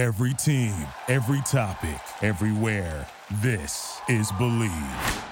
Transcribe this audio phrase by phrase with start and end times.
[0.00, 0.74] Every team,
[1.08, 3.06] every topic, everywhere.
[3.42, 5.24] This is Believe.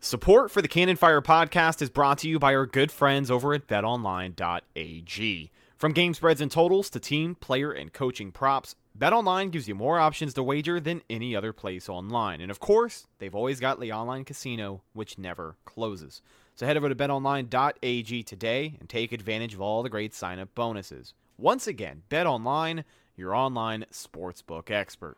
[0.00, 3.54] Support for the Cannon Fire podcast is brought to you by our good friends over
[3.54, 5.50] at betonline.ag.
[5.76, 10.00] From game spreads and totals to team, player, and coaching props, BetOnline gives you more
[10.00, 12.40] options to wager than any other place online.
[12.40, 16.20] And of course, they've always got the online casino, which never closes.
[16.56, 20.52] So head over to betonline.ag today and take advantage of all the great sign up
[20.56, 21.14] bonuses.
[21.36, 22.84] Once again, BetOnline,
[23.16, 25.16] your online sportsbook expert.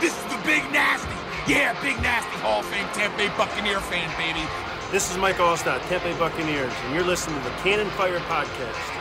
[0.00, 1.08] This is the Big Nasty.
[1.46, 4.46] Yeah, Big Nasty Hall of Fame Tampa Bay Buccaneer fan, baby.
[4.90, 8.97] This is Mike Alstott, Tampa Bay Buccaneers, and you're listening to the Cannon Fire Podcast.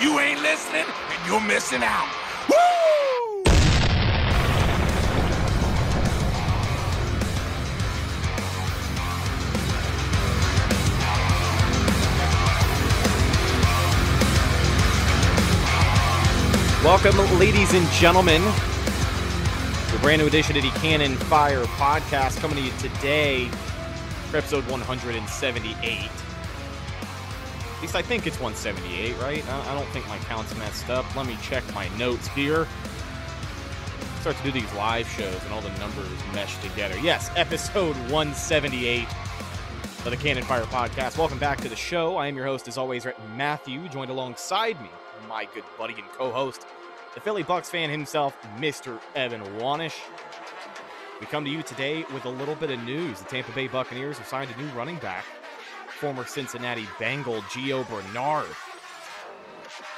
[0.00, 2.08] You ain't listening, and you're missing out.
[2.48, 2.56] Woo!
[16.84, 22.62] Welcome, ladies and gentlemen, a brand new edition of the Cannon Fire podcast coming to
[22.62, 23.46] you today
[24.28, 26.10] for episode 178.
[27.76, 29.46] At least I think it's 178, right?
[29.46, 31.14] I don't think my count's messed up.
[31.14, 32.66] Let me check my notes here.
[34.20, 36.98] Start to do these live shows and all the numbers mesh together.
[37.00, 41.18] Yes, episode 178 of the Cannon Fire podcast.
[41.18, 42.16] Welcome back to the show.
[42.16, 44.88] I am your host, as always, Matthew, joined alongside me,
[45.28, 46.66] my good buddy and co-host,
[47.14, 48.98] the Philly Bucks fan himself, Mr.
[49.14, 50.00] Evan Wanish.
[51.20, 53.20] We come to you today with a little bit of news.
[53.20, 55.24] The Tampa Bay Buccaneers have signed a new running back.
[56.00, 58.54] Former Cincinnati Bengal Gio Bernard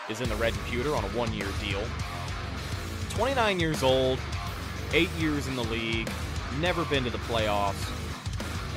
[0.08, 1.82] is in the red and pewter on a one-year deal.
[3.10, 4.20] 29 years old,
[4.92, 6.08] eight years in the league,
[6.60, 7.90] never been to the playoffs.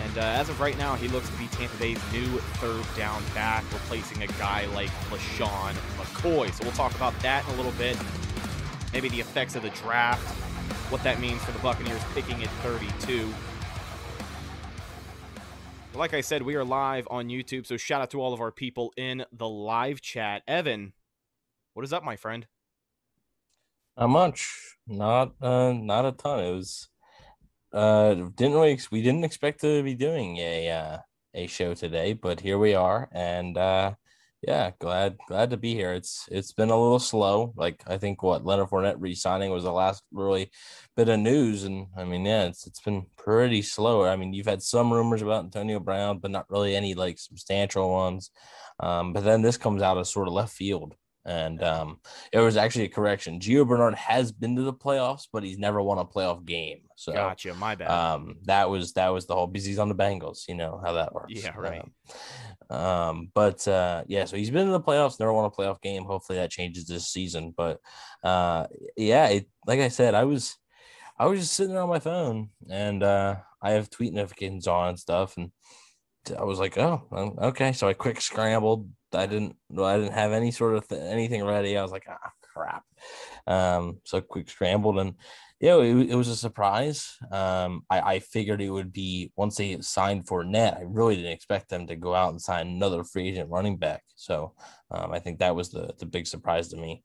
[0.04, 2.26] And uh, as of right now, he looks to be Tampa Bay's new
[2.58, 6.52] third down back, replacing a guy like LeSean McCoy.
[6.52, 7.98] So we'll talk about that in a little bit.
[8.94, 10.28] Maybe the effects of the draft,
[10.92, 13.32] what that means for the Buccaneers picking at 32.
[15.94, 18.52] Like I said, we are live on YouTube, so shout out to all of our
[18.52, 20.42] people in the live chat.
[20.48, 20.94] Evan,
[21.74, 22.48] what is up, my friend?
[23.98, 24.78] Not much.
[24.88, 26.40] Not uh not a ton.
[26.40, 26.88] It was
[27.74, 30.98] uh didn't really we didn't expect to be doing a uh
[31.34, 33.94] a show today, but here we are and uh
[34.42, 35.94] yeah, glad glad to be here.
[35.94, 37.54] It's it's been a little slow.
[37.56, 40.50] Like I think what Leonard Fournette re-signing was the last really
[40.96, 44.04] bit of news, and I mean, yeah, it's it's been pretty slow.
[44.06, 47.92] I mean, you've had some rumors about Antonio Brown, but not really any like substantial
[47.92, 48.32] ones.
[48.80, 50.96] Um, but then this comes out of sort of left field.
[51.24, 52.00] And um,
[52.34, 53.40] it was actually a correction.
[53.40, 56.80] Gio Bernard has been to the playoffs, but he's never won a playoff game.
[56.96, 57.92] So Gotcha, my bad.
[57.92, 60.48] um, that was that was the whole because he's on the Bengals.
[60.48, 61.34] You know how that works.
[61.34, 61.84] Yeah, right.
[62.70, 65.82] Um, um, but uh, yeah, so he's been in the playoffs, never won a playoff
[65.82, 66.06] game.
[66.06, 67.54] Hopefully that changes this season.
[67.56, 67.80] But
[68.24, 68.68] uh,
[68.98, 70.58] yeah, it, like I said, I was
[71.20, 74.90] I was just sitting there on my phone, and uh, I have tweet notifications on
[74.90, 75.52] and stuff, and
[76.38, 77.04] I was like, oh,
[77.42, 77.74] okay.
[77.74, 78.90] So I quick scrambled.
[79.14, 81.78] I didn't, I didn't have any sort of th- anything ready.
[81.78, 82.84] I was like, ah, crap.
[83.48, 85.16] Um, so quick scrambled, and
[85.60, 87.18] yeah, it, it was a surprise.
[87.32, 90.78] Um, I, I figured it would be once they signed Fournette.
[90.78, 94.04] I really didn't expect them to go out and sign another free agent running back.
[94.16, 94.54] So
[94.90, 97.04] um, I think that was the the big surprise to me.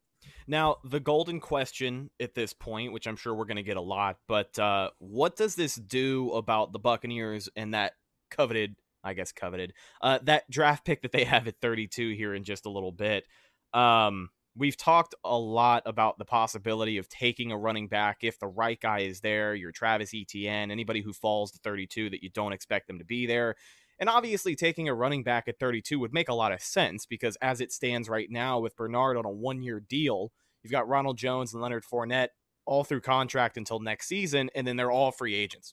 [0.49, 3.81] Now, the golden question at this point, which I'm sure we're going to get a
[3.81, 7.95] lot, but uh, what does this do about the Buccaneers and that
[8.31, 9.73] coveted, I guess, coveted,
[10.03, 13.25] uh, that draft pick that they have at 32 here in just a little bit?
[13.73, 18.47] Um, we've talked a lot about the possibility of taking a running back if the
[18.47, 22.53] right guy is there, your Travis Etienne, anybody who falls to 32 that you don't
[22.53, 23.55] expect them to be there.
[23.99, 27.37] And obviously, taking a running back at 32 would make a lot of sense because,
[27.41, 30.33] as it stands right now, with Bernard on a one year deal,
[30.63, 32.29] you've got Ronald Jones and Leonard Fournette
[32.67, 35.73] all through contract until next season, and then they're all free agents.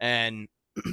[0.00, 0.48] And,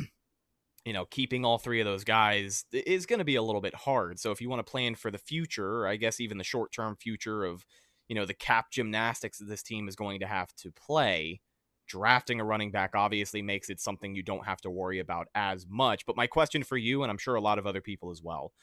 [0.86, 3.76] you know, keeping all three of those guys is going to be a little bit
[3.76, 4.20] hard.
[4.20, 6.96] So, if you want to plan for the future, I guess even the short term
[6.96, 7.66] future of,
[8.08, 11.42] you know, the cap gymnastics that this team is going to have to play,
[11.88, 15.66] drafting a running back obviously makes it something you don't have to worry about as
[15.68, 16.06] much.
[16.06, 18.54] But my question for you, and I'm sure a lot of other people as well,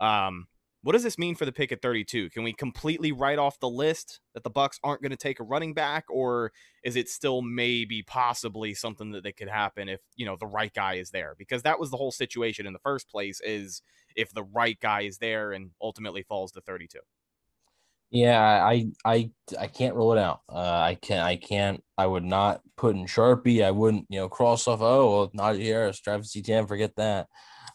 [0.00, 0.46] um,
[0.82, 2.30] what does this mean for the pick at 32?
[2.30, 5.44] Can we completely write off the list that the Bucks aren't going to take a
[5.44, 10.24] running back, or is it still maybe possibly something that, that could happen if you
[10.24, 11.34] know the right guy is there?
[11.38, 13.40] Because that was the whole situation in the first place.
[13.44, 13.82] Is
[14.16, 16.98] if the right guy is there and ultimately falls to 32.
[18.10, 20.40] Yeah, I I I can't rule it out.
[20.48, 23.64] Uh, I can't I can't I would not put in Sharpie.
[23.64, 24.80] I wouldn't you know cross off.
[24.82, 27.28] Oh, well, Najee Harris, Travis Etienne, forget that.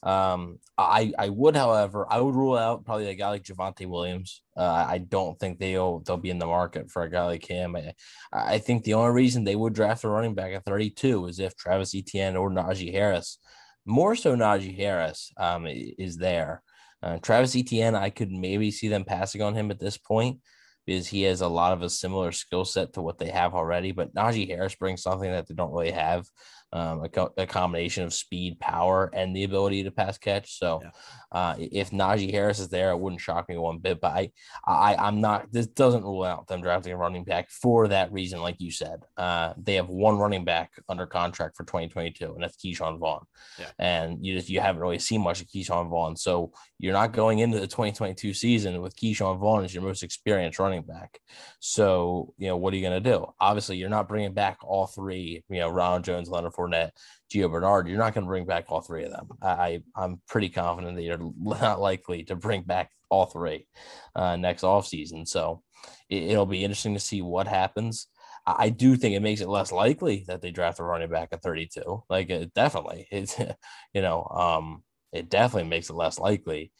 [0.03, 4.41] Um, I I would, however, I would rule out probably a guy like Javonte Williams.
[4.57, 7.75] Uh, I don't think they'll they'll be in the market for a guy like him.
[7.77, 7.93] I,
[8.33, 11.55] I think the only reason they would draft a running back at 32 is if
[11.55, 13.39] Travis Etienne or Najee Harris,
[13.85, 16.61] more so Najee Harris, um, is there.
[17.05, 20.39] Uh, Travis Etienne, I could maybe see them passing on him at this point
[20.85, 23.91] because he has a lot of a similar skill set to what they have already.
[23.91, 26.25] But Najee Harris brings something that they don't really have
[26.73, 30.59] um, a, co- a, combination of speed, power, and the ability to pass catch.
[30.59, 30.89] So, yeah.
[31.31, 34.01] uh, if Najee Harris is there, it wouldn't shock me one bit.
[34.01, 34.31] But I,
[34.67, 35.51] I, I'm not.
[35.51, 38.41] This doesn't rule out them drafting a running back for that reason.
[38.41, 42.57] Like you said, uh, they have one running back under contract for 2022, and that's
[42.57, 43.25] Ke'Shawn Vaughn.
[43.57, 43.71] Yeah.
[43.79, 47.39] And you just you haven't really seen much of Ke'Shawn Vaughn, so you're not going
[47.39, 51.19] into the 2022 season with Ke'Shawn Vaughn as your most experienced running back.
[51.59, 53.25] So, you know, what are you going to do?
[53.39, 55.43] Obviously, you're not bringing back all three.
[55.49, 56.91] You know, Ronald Jones, Leonard Fournette,
[57.33, 59.27] Gio Bernard, you're not going to bring back all three of them.
[59.41, 63.67] I, I'm pretty confident that you're not likely to bring back all three
[64.15, 65.27] uh, next offseason.
[65.27, 65.63] So
[66.09, 68.07] it, will be interesting to see what happens.
[68.45, 71.29] I, I do think it makes it less likely that they draft a running back
[71.31, 72.03] at 32.
[72.09, 73.39] Like it definitely, it's
[73.93, 74.83] you know, um,
[75.15, 76.71] it definitely makes it less likely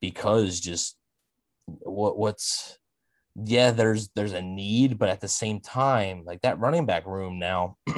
[0.00, 0.96] because just
[1.66, 2.78] what what's
[3.36, 7.38] yeah, there's there's a need, but at the same time, like that running back room
[7.38, 7.76] now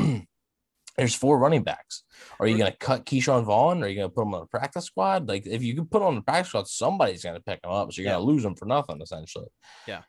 [0.96, 2.04] there's four running backs.
[2.40, 3.82] Are you going to cut Ke'Shawn Vaughn?
[3.82, 5.28] Or are you going to put him on the practice squad?
[5.28, 7.70] Like, if you can put him on the practice squad, somebody's going to pick him
[7.70, 7.92] up.
[7.92, 8.16] So you're yeah.
[8.16, 9.48] going to lose him for nothing, essentially.
[9.86, 10.02] Yeah.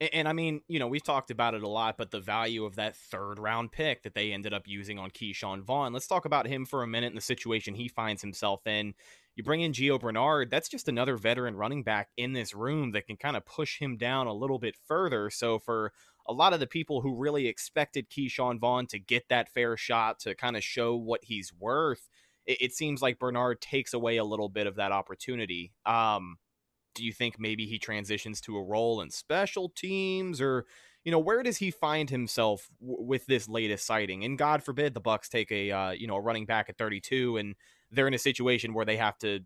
[0.00, 2.64] And, and, I mean, you know, we've talked about it a lot, but the value
[2.64, 6.24] of that third round pick that they ended up using on Ke'Shawn Vaughn, let's talk
[6.24, 8.94] about him for a minute and the situation he finds himself in.
[9.34, 13.06] You bring in Gio Bernard, that's just another veteran running back in this room that
[13.06, 15.30] can kind of push him down a little bit further.
[15.30, 15.92] So for
[16.26, 20.18] a lot of the people who really expected Ke'Shawn Vaughn to get that fair shot
[20.20, 22.08] to kind of show what he's worth,
[22.46, 25.72] it, it, seems like Bernard takes away a little bit of that opportunity.
[25.86, 26.38] Um,
[26.94, 30.64] do you think maybe he transitions to a role in special teams or
[31.04, 34.94] you know where does he find himself w- with this latest sighting and god forbid
[34.94, 37.54] the bucks take a uh, you know a running back at 32 and
[37.90, 39.40] they're in a situation where they have to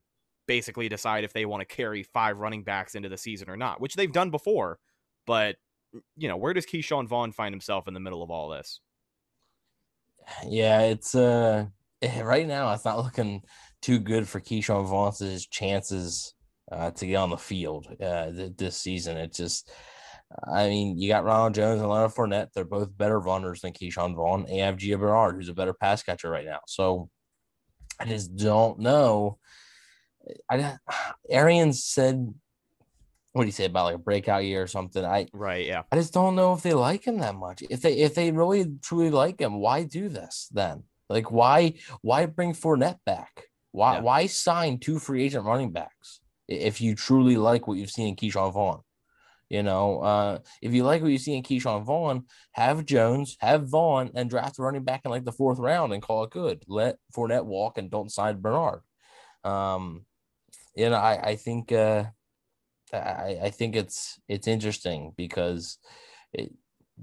[0.46, 3.80] basically decide if they want to carry five running backs into the season or not
[3.80, 4.78] which they've done before
[5.26, 5.56] but
[6.16, 8.80] you know, where does Ke'Shawn Vaughn find himself in the middle of all this?
[10.48, 11.66] Yeah, it's uh
[12.22, 13.42] right now it's not looking
[13.80, 16.34] too good for Ke'Shawn Vaughn's chances
[16.72, 19.16] uh, to get on the field uh, th- this season.
[19.16, 19.70] It just,
[20.52, 22.48] I mean, you got Ronald Jones and Leonard Fournette.
[22.54, 24.46] They're both better runners than Ke'Shawn Vaughn.
[24.48, 26.60] And you have Gio Bernard, who's a better pass catcher right now.
[26.66, 27.10] So
[28.00, 29.38] I just don't know.
[30.50, 30.76] I
[31.28, 32.32] Arians said
[33.32, 35.04] what do you say about like a breakout year or something?
[35.04, 35.82] I right, yeah.
[35.90, 37.62] I just don't know if they like him that much.
[37.70, 40.84] If they if they really truly like him, why do this then?
[41.08, 43.44] Like why why bring Fournette back?
[43.70, 44.00] Why yeah.
[44.00, 46.20] why sign two free agent running backs
[46.52, 48.80] if you truly like what you've seen in Ke'Shawn Vaughn?
[49.48, 53.68] You know, uh, if you like what you see in Ke'Shawn Vaughn, have Jones, have
[53.68, 56.64] Vaughn, and draft a running back in like the fourth round and call it good.
[56.68, 58.80] Let Fournette walk and don't sign Bernard.
[59.44, 60.06] Um,
[60.74, 61.72] you know, I I think.
[61.72, 62.04] Uh,
[62.92, 65.78] I, I think it's it's interesting because
[66.32, 66.52] it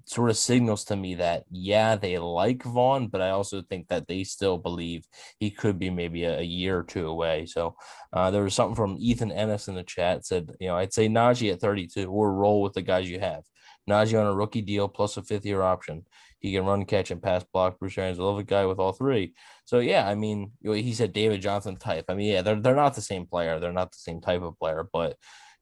[0.05, 4.07] sort of signals to me that yeah they like Vaughn, but I also think that
[4.07, 5.05] they still believe
[5.39, 7.45] he could be maybe a, a year or two away.
[7.45, 7.75] So
[8.13, 11.07] uh, there was something from Ethan Ennis in the chat said you know I'd say
[11.07, 13.43] Najee at 32 or roll with the guys you have.
[13.89, 16.05] Najee on a rookie deal plus a fifth year option.
[16.39, 17.79] He can run, catch, and pass block.
[17.79, 19.33] Bruce Arians, a love a guy with all three.
[19.65, 22.05] So yeah, I mean, he said David Johnson type.
[22.07, 23.59] I mean, yeah, they're they're not the same player.
[23.59, 25.17] They're not the same type of player, but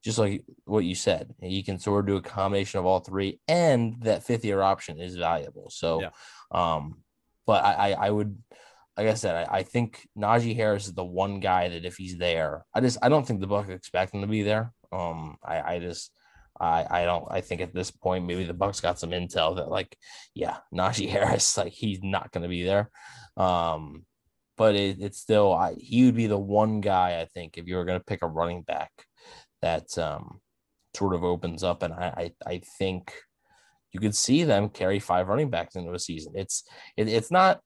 [0.07, 3.41] just like what you said, you can sort of do a combination of all three,
[3.49, 5.69] and that fifth year option is valuable.
[5.69, 6.09] So, yeah.
[6.49, 6.99] um,
[7.45, 8.37] but I, I, I would,
[8.95, 12.17] like I said, I, I think Najee Harris is the one guy that if he's
[12.17, 14.71] there, I just I don't think the Bucks expect him to be there.
[14.93, 16.09] Um, I, I just
[16.57, 19.69] I I don't I think at this point maybe the Bucks got some intel that
[19.69, 19.93] like
[20.33, 22.89] yeah Najee Harris like he's not going to be there.
[23.35, 24.05] Um,
[24.55, 27.75] but it, it's still I, he would be the one guy I think if you
[27.75, 28.91] were going to pick a running back
[29.61, 30.39] that um,
[30.95, 31.83] sort of opens up.
[31.83, 33.13] And I, I, I think
[33.91, 36.33] you could see them carry five running backs into a season.
[36.35, 36.63] It's
[36.95, 37.61] it, it's not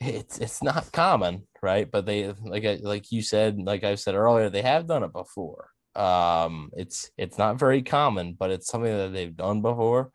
[0.00, 1.90] it's it's not common, right?
[1.90, 5.70] But they like like you said, like I said earlier, they have done it before.
[5.94, 10.10] Um, it's it's not very common, but it's something that they've done before.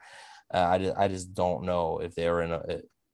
[0.53, 2.61] Uh, I just, I just don't know if they're in a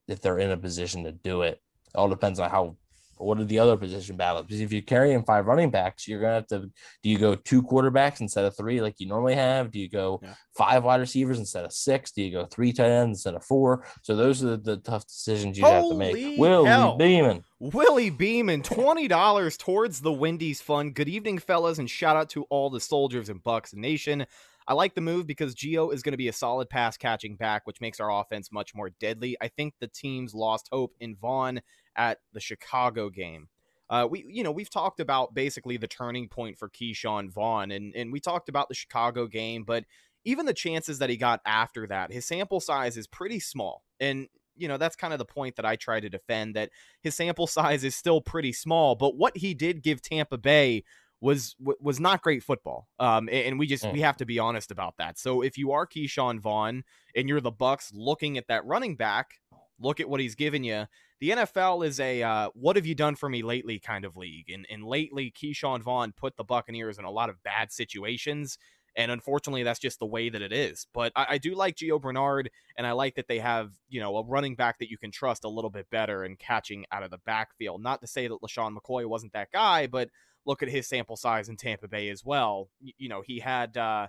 [0.07, 1.61] if they're in a position to do it.
[1.87, 2.75] It all depends on how
[3.19, 4.45] what are the other position battles?
[4.45, 6.59] Because if you're carrying five running backs, you're gonna have to.
[7.03, 9.71] Do you go two quarterbacks instead of three like you normally have?
[9.71, 10.33] Do you go Yeah.
[10.55, 12.11] five wide receivers instead of six?
[12.11, 13.85] Do you go three tight ends instead of four?
[14.03, 16.37] So those are the, the tough decisions you have to make.
[16.39, 16.97] Willie hell.
[16.97, 17.43] Beeman.
[17.59, 20.93] Willie Beeman, $20 towards the Wendy's Fund.
[20.93, 24.25] Good evening, fellas, and shout out to all the soldiers and Bucks Nation.
[24.69, 27.65] I like the move because Gio is going to be a solid pass catching back,
[27.65, 29.37] which makes our offense much more deadly.
[29.39, 31.61] I think the teams lost hope in Vaughn
[31.97, 33.49] at the Chicago game.
[33.89, 37.95] Uh, we, you know, we've talked about basically the turning point for Ke'Shawn Vaughn, and
[37.95, 39.85] and we talked about the Chicago game, but
[40.25, 44.27] even the chances that he got after that, his sample size is pretty small, and
[44.57, 46.69] you know that's kind of the point that I try to defend that
[47.01, 50.83] his sample size is still pretty small, but what he did give Tampa Bay
[51.21, 52.89] was was not great football.
[52.99, 53.93] Um, and we just Mm.
[53.93, 55.17] we have to be honest about that.
[55.17, 56.83] So if you are Ke'Shawn Vaughn
[57.15, 59.39] and you're the Bucks looking at that running back,
[59.79, 60.85] look at what he's given you.
[61.19, 64.49] The NFL is a uh, what have you done for me lately kind of league,
[64.49, 68.57] and and lately Ke'Shawn Vaughn put the Buccaneers in a lot of bad situations.
[68.95, 70.87] And unfortunately, that's just the way that it is.
[70.91, 74.17] But I, I do like Gio Bernard, and I like that they have, you know,
[74.17, 77.11] a running back that you can trust a little bit better and catching out of
[77.11, 77.83] the backfield.
[77.83, 80.09] Not to say that LeSean McCoy wasn't that guy, but
[80.47, 82.69] look at his sample size in Tampa Bay as well.
[82.81, 84.07] Y- You know, he had uh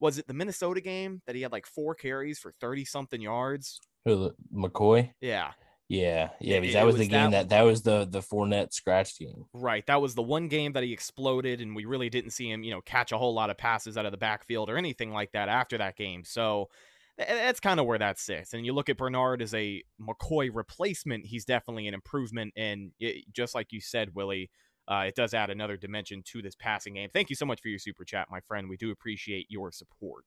[0.00, 3.80] was it the Minnesota game that he had like four carries for 30 something yards?
[4.06, 5.12] Who McCoy.
[5.20, 5.52] Yeah.
[5.88, 8.72] Yeah, yeah, because that was, was the game that that that was the the Fournette
[8.72, 9.44] scratch game.
[9.52, 9.86] Right.
[9.86, 12.72] That was the one game that he exploded, and we really didn't see him, you
[12.72, 15.48] know, catch a whole lot of passes out of the backfield or anything like that
[15.48, 16.24] after that game.
[16.24, 16.70] So
[17.16, 18.52] that's kind of where that sits.
[18.52, 22.52] And you look at Bernard as a McCoy replacement, he's definitely an improvement.
[22.56, 24.50] And it, just like you said, Willie,
[24.88, 27.10] uh, it does add another dimension to this passing game.
[27.12, 28.68] Thank you so much for your super chat, my friend.
[28.68, 30.24] We do appreciate your support.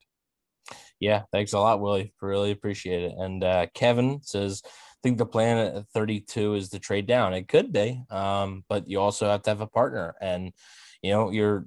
[0.99, 2.13] Yeah, thanks a lot, Willie.
[2.21, 3.13] Really appreciate it.
[3.17, 4.61] And uh, Kevin says,
[5.03, 7.33] think the plan at 32 is to trade down.
[7.33, 10.15] It could be, um, but you also have to have a partner.
[10.21, 10.51] And
[11.01, 11.65] you know, you're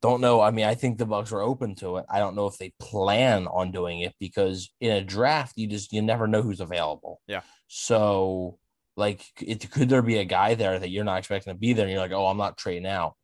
[0.00, 0.40] don't know.
[0.40, 2.04] I mean, I think the Bucks are open to it.
[2.08, 5.92] I don't know if they plan on doing it because in a draft, you just
[5.92, 7.20] you never know who's available.
[7.26, 7.40] Yeah.
[7.66, 8.58] So,
[8.96, 11.84] like, it, could there be a guy there that you're not expecting to be there,
[11.84, 13.14] and you're like, oh, I'm not trading out.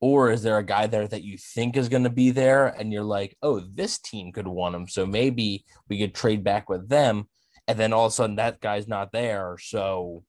[0.00, 2.92] Or is there a guy there that you think is going to be there and
[2.92, 4.86] you're like, oh, this team could want him.
[4.86, 7.26] So maybe we could trade back with them.
[7.66, 9.56] And then all of a sudden that guy's not there.
[9.60, 10.24] So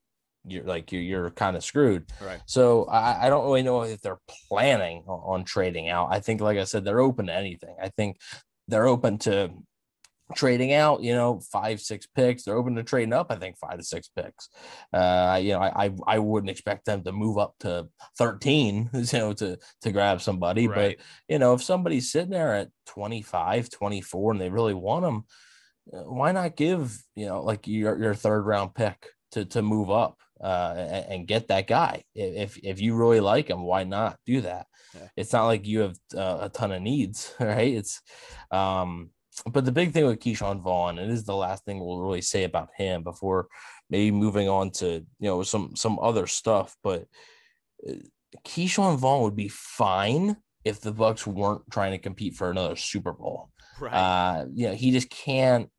[0.48, 2.06] you're like, you're, you're kind of screwed.
[2.22, 2.42] Right.
[2.46, 6.10] So I, I don't really know if they're planning on, on trading out.
[6.12, 7.75] I think, like I said, they're open to anything.
[7.82, 8.18] I think
[8.68, 9.51] they're open to
[10.34, 12.44] trading out, you know, five, six picks.
[12.44, 14.50] They're open to trading up, I think, five to six picks.
[14.92, 17.88] Uh, you know, I, I, I wouldn't expect them to move up to
[18.18, 20.68] 13, you know, to, to grab somebody.
[20.68, 20.98] Right.
[20.98, 25.25] But, you know, if somebody's sitting there at 25, 24, and they really want them,
[25.86, 30.18] why not give, you know, like your, your third round pick to, to move up
[30.42, 32.04] uh, and, and get that guy?
[32.13, 34.68] If, if you really like him, why not do that?
[34.94, 35.08] Yeah.
[35.15, 37.74] It's not like you have uh, a ton of needs, right?
[37.74, 38.01] It's,
[38.51, 39.12] um,
[39.51, 42.46] but the big thing with Ke'Shawn Vaughn, this is the last thing we'll really say
[42.46, 43.48] about him before
[43.89, 46.75] maybe moving on to you know some some other stuff.
[46.84, 47.06] But
[47.88, 47.94] uh,
[48.46, 53.12] Ke'Shawn Vaughn would be fine if the Bucks weren't trying to compete for another Super
[53.12, 53.50] Bowl.
[53.80, 53.94] Right.
[53.94, 55.70] Uh, you know, he just can't.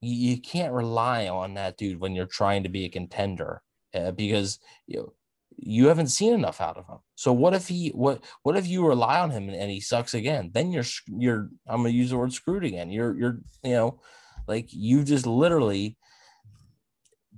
[0.00, 3.62] You, you can't rely on that dude when you're trying to be a contender
[3.94, 5.12] uh, because you know
[5.56, 6.98] you haven't seen enough out of him.
[7.16, 10.14] So what if he what what if you rely on him and, and he sucks
[10.14, 10.50] again?
[10.52, 12.90] Then you're you're I'm gonna use the word screwed again.
[12.90, 14.00] You're you're you know
[14.46, 15.96] like you just literally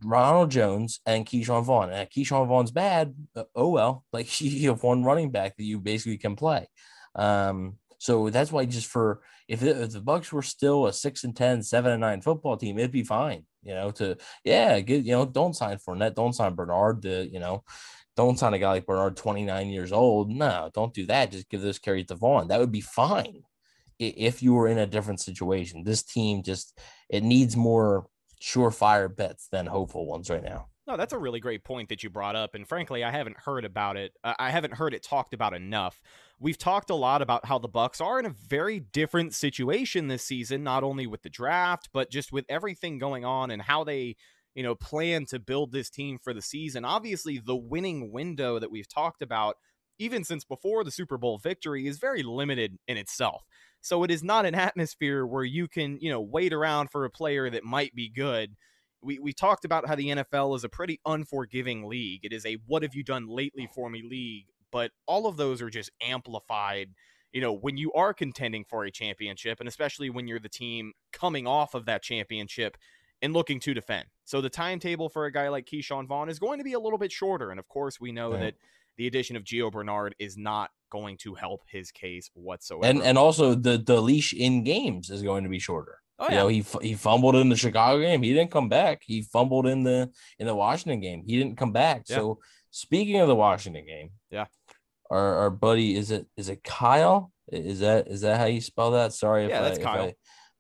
[0.04, 1.90] Ronald Jones and Ke'Shawn Vaughn.
[1.90, 4.04] And Ke'Shawn Vaughn's bad, uh, oh well.
[4.12, 6.68] Like you have one running back that you basically can play.
[7.14, 11.24] Um, so that's why just for if, it, if the Bucks were still a six
[11.24, 13.44] and 10, 7 and nine football team, it'd be fine.
[13.64, 17.02] You know, to yeah, get you know, don't sign Fournette, don't sign Bernard.
[17.02, 17.64] To you know,
[18.16, 20.30] don't sign a guy like Bernard, 29 years old.
[20.30, 21.32] No, don't do that.
[21.32, 22.48] Just give those carries to Vaughn.
[22.48, 23.42] That would be fine
[23.98, 25.82] if you were in a different situation.
[25.82, 26.78] This team just
[27.08, 28.06] it needs more
[28.40, 30.68] surefire bets than hopeful ones right now.
[30.90, 32.56] No, that's a really great point that you brought up.
[32.56, 34.12] And frankly, I haven't heard about it.
[34.24, 36.02] Uh, I haven't heard it talked about enough.
[36.40, 40.24] We've talked a lot about how the Bucks are in a very different situation this
[40.24, 44.16] season, not only with the draft, but just with everything going on and how they,
[44.56, 46.84] you know, plan to build this team for the season.
[46.84, 49.58] Obviously, the winning window that we've talked about,
[50.00, 53.44] even since before the Super Bowl victory, is very limited in itself.
[53.80, 57.10] So it is not an atmosphere where you can, you know, wait around for a
[57.10, 58.56] player that might be good
[59.02, 62.24] we, we talked about how the NFL is a pretty unforgiving league.
[62.24, 65.62] It is a what have you done lately for me league, but all of those
[65.62, 66.90] are just amplified,
[67.32, 70.92] you know, when you are contending for a championship, and especially when you're the team
[71.12, 72.76] coming off of that championship
[73.22, 74.06] and looking to defend.
[74.24, 76.98] So the timetable for a guy like Ke'Shawn Vaughn is going to be a little
[76.98, 77.50] bit shorter.
[77.50, 78.40] And of course, we know Right.
[78.40, 78.54] that
[78.96, 82.86] the addition of Gio Bernard is not going to help his case whatsoever.
[82.86, 85.98] And and also the the leash in games is going to be shorter.
[86.18, 86.40] oh, You yeah.
[86.40, 88.22] know, he he fumbled in the Chicago game.
[88.22, 89.02] He didn't come back.
[89.04, 91.22] He fumbled in the in the Washington game.
[91.26, 92.04] He didn't come back.
[92.08, 92.16] Yeah.
[92.16, 92.38] So
[92.70, 94.46] speaking of the Washington game, Yeah.
[95.10, 97.32] our our buddy is it is it Kyle?
[97.50, 99.12] Is that is that how you spell that?
[99.12, 100.06] Sorry, Yeah, if that's I, if Kyle.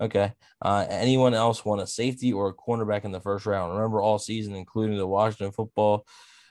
[0.00, 0.32] I- okay.
[0.62, 3.74] Uh, anyone else want a safety or a cornerback in the first round?
[3.74, 6.04] Remember, all season, including the Washington football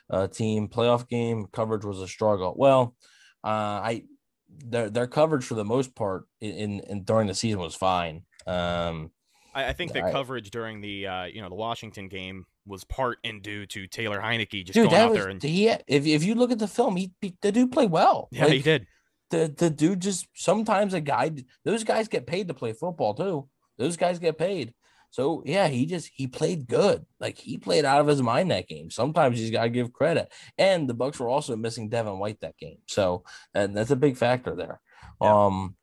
[0.08, 2.54] uh, team playoff game, coverage was a struggle.
[2.56, 2.96] Well,
[3.44, 4.04] uh, I
[4.48, 8.22] their their coverage for the most part in, in, in during the season was fine.
[8.46, 9.10] Um,
[9.54, 12.84] I, I think the I- coverage during the uh, you know the Washington game was
[12.84, 15.68] part and due to Taylor Heinicke just dude, going out was there and he.
[15.68, 18.28] If if you look at the film, he, he the dude played well.
[18.30, 18.86] yeah, he did.
[19.30, 21.30] the the dude just sometimes a guy
[21.64, 23.48] those guys get paid to play football too.
[23.78, 24.74] Those guys get paid.
[25.10, 27.04] So yeah, he just he played good.
[27.18, 28.90] Like he played out of his mind that game.
[28.90, 30.32] Sometimes he's got to give credit.
[30.56, 32.78] And the Bucks were also missing Devin White that game.
[32.86, 33.24] So
[33.54, 34.80] and that's a big factor there.
[35.20, 35.46] Yeah.
[35.46, 35.76] Um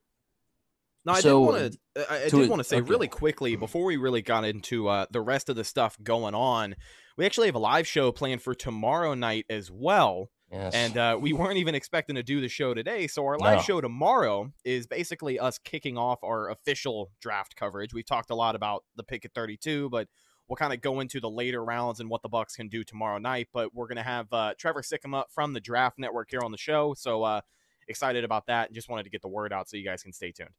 [1.06, 2.12] No, I So, did want to.
[2.12, 2.90] I, I did want to say okay.
[2.90, 6.76] really quickly before we really got into uh, the rest of the stuff going on.
[7.18, 10.74] We actually have a live show planned for tomorrow night as well, yes.
[10.74, 13.08] and uh, we weren't even expecting to do the show today.
[13.08, 13.64] So our live No.
[13.64, 17.94] show tomorrow is basically us kicking off our official draft coverage.
[17.94, 20.08] We've talked a lot about the pick at 32, but
[20.48, 23.18] we'll kind of go into the later rounds and what the Bucks can do tomorrow
[23.18, 23.48] night.
[23.54, 26.94] But we're gonna have uh, Trevor Sikkema from the Draft Network here on the show,
[26.98, 27.42] so uh,
[27.88, 30.14] excited about that, and just wanted to get the word out so you guys can
[30.14, 30.50] stay tuned.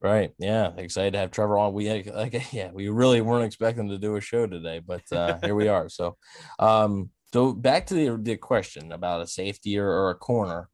[0.00, 0.32] Right.
[0.38, 0.72] Yeah.
[0.76, 1.72] Excited to have Trevor on.
[1.72, 5.54] We like yeah, we really weren't expecting to do a show today, but uh here
[5.54, 5.88] we are.
[5.88, 6.18] So
[6.58, 10.68] um so back to the the question about a safety or, or a corner.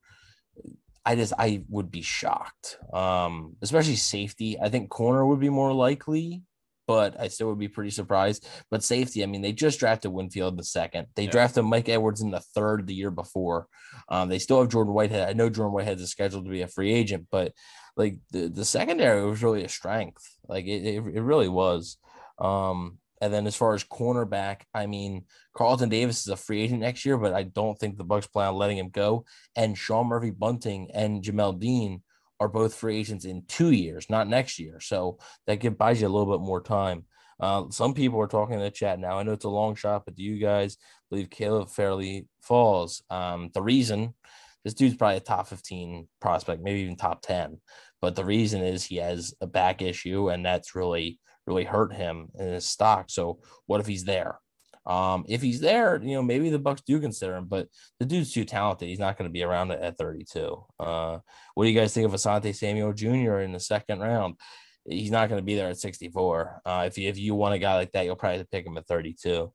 [1.07, 2.77] I just I would be shocked.
[2.93, 4.61] Um, especially safety.
[4.61, 6.43] I think corner would be more likely,
[6.87, 8.47] but I still would be pretty surprised.
[8.71, 11.07] But safety, I mean, they just drafted Winfield in the second.
[11.15, 11.31] They Yeah.
[11.31, 13.67] drafted Mike Edwards in the third the year before.
[14.11, 15.31] Um, they still have Jordan Whitehead.
[15.31, 17.55] I know Jordan Whitehead is scheduled to be a free agent, but
[17.97, 20.29] like the, the secondary was really a strength.
[20.47, 21.97] Like it, it, it really was.
[22.39, 26.81] Um, and then as far as cornerback, I mean, Carlton Davis is a free agent
[26.81, 29.25] next year, but I don't think the Bucks plan on letting him go.
[29.57, 32.03] And Sean Murphy Bunting and Jamel Dean
[32.41, 34.81] are both free agents in two years, not next year.
[34.81, 37.05] So that gives buys you a little bit more time.
[37.39, 39.19] Uh, some people are talking in the chat now.
[39.19, 40.77] I know it's a long shot, but do you guys
[41.11, 43.03] believe Caleb Farley falls?
[43.11, 44.15] Um, the reason
[44.65, 47.61] this dude's probably a top 15 prospect, maybe even top 10.
[48.01, 51.19] But the reason is he has a back issue, and that's really,
[51.51, 53.11] really hurt him in his stock.
[53.11, 54.39] So what if he's there?
[54.87, 58.33] Um, if he's there, you know, maybe the Bucks do consider him, but the dude's
[58.33, 58.89] too talented.
[58.89, 60.65] He's not going to be around at 32.
[60.79, 61.19] Uh,
[61.55, 63.41] what do you guys think of Asante Samuel Jr.
[63.41, 64.37] in the second round?
[64.89, 66.63] He's not going to be there at 64.
[66.65, 68.67] Uh, if you if you want a guy like that, you'll probably have to pick
[68.67, 69.53] him at 32.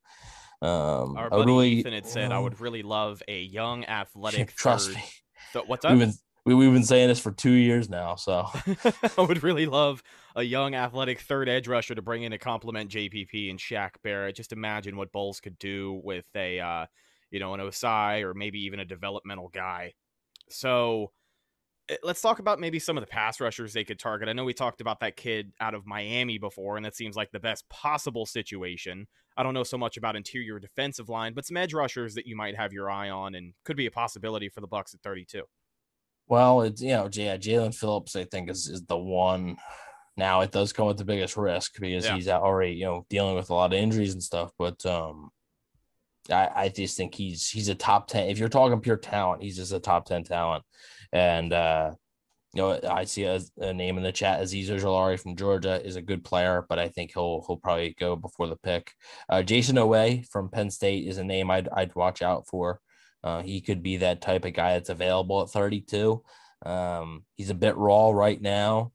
[0.62, 3.40] Um, Our I would buddy really, Ethan had said, "I um, would really love a
[3.42, 5.04] young, athletic." trust third- me.
[5.52, 5.98] Th- what's We've up?
[5.98, 6.12] been
[6.46, 8.14] we, we've been saying this for two years now.
[8.14, 8.46] So
[9.18, 10.02] I would really love
[10.36, 14.36] a young, athletic third edge rusher to bring in to complement JPP and Shaq Barrett.
[14.36, 16.86] Just imagine what Bowles could do with a, uh,
[17.30, 19.94] you know, an Ossai or maybe even a developmental guy.
[20.50, 21.10] So
[21.88, 24.28] eh, let's talk about maybe some of the pass rushers they could target.
[24.28, 27.32] I know we talked about that kid out of Miami before, and that seems like
[27.32, 29.06] the best possible situation.
[29.38, 32.36] I don't know so much about interior defensive line, but some edge rushers that you
[32.36, 35.44] might have your eye on and could be a possibility for the Bucks at 32.
[36.28, 39.56] Well, it's you know, yeah, Jaelan Phillips, I think is is the one.
[40.16, 42.14] Now it does come with the biggest risk because Yeah.
[42.14, 44.50] he's already you know dealing with a lot of injuries and stuff.
[44.58, 45.30] But um,
[46.30, 48.28] I I just think he's he's a top ten.
[48.28, 50.64] If you're talking pure talent, he's just a top ten talent.
[51.12, 51.92] And uh,
[52.54, 54.40] you know, I see a, a name in the chat.
[54.40, 58.16] Azeez Ojulari from Georgia is a good player, but I think he'll he'll probably go
[58.16, 58.92] before the pick.
[59.28, 62.80] Uh, Jayson Oweh from Penn State is a name I'd I'd watch out for.
[63.22, 66.22] Uh, he could be that type of guy that's available at 32.
[66.64, 68.92] Um, he's a bit raw right now,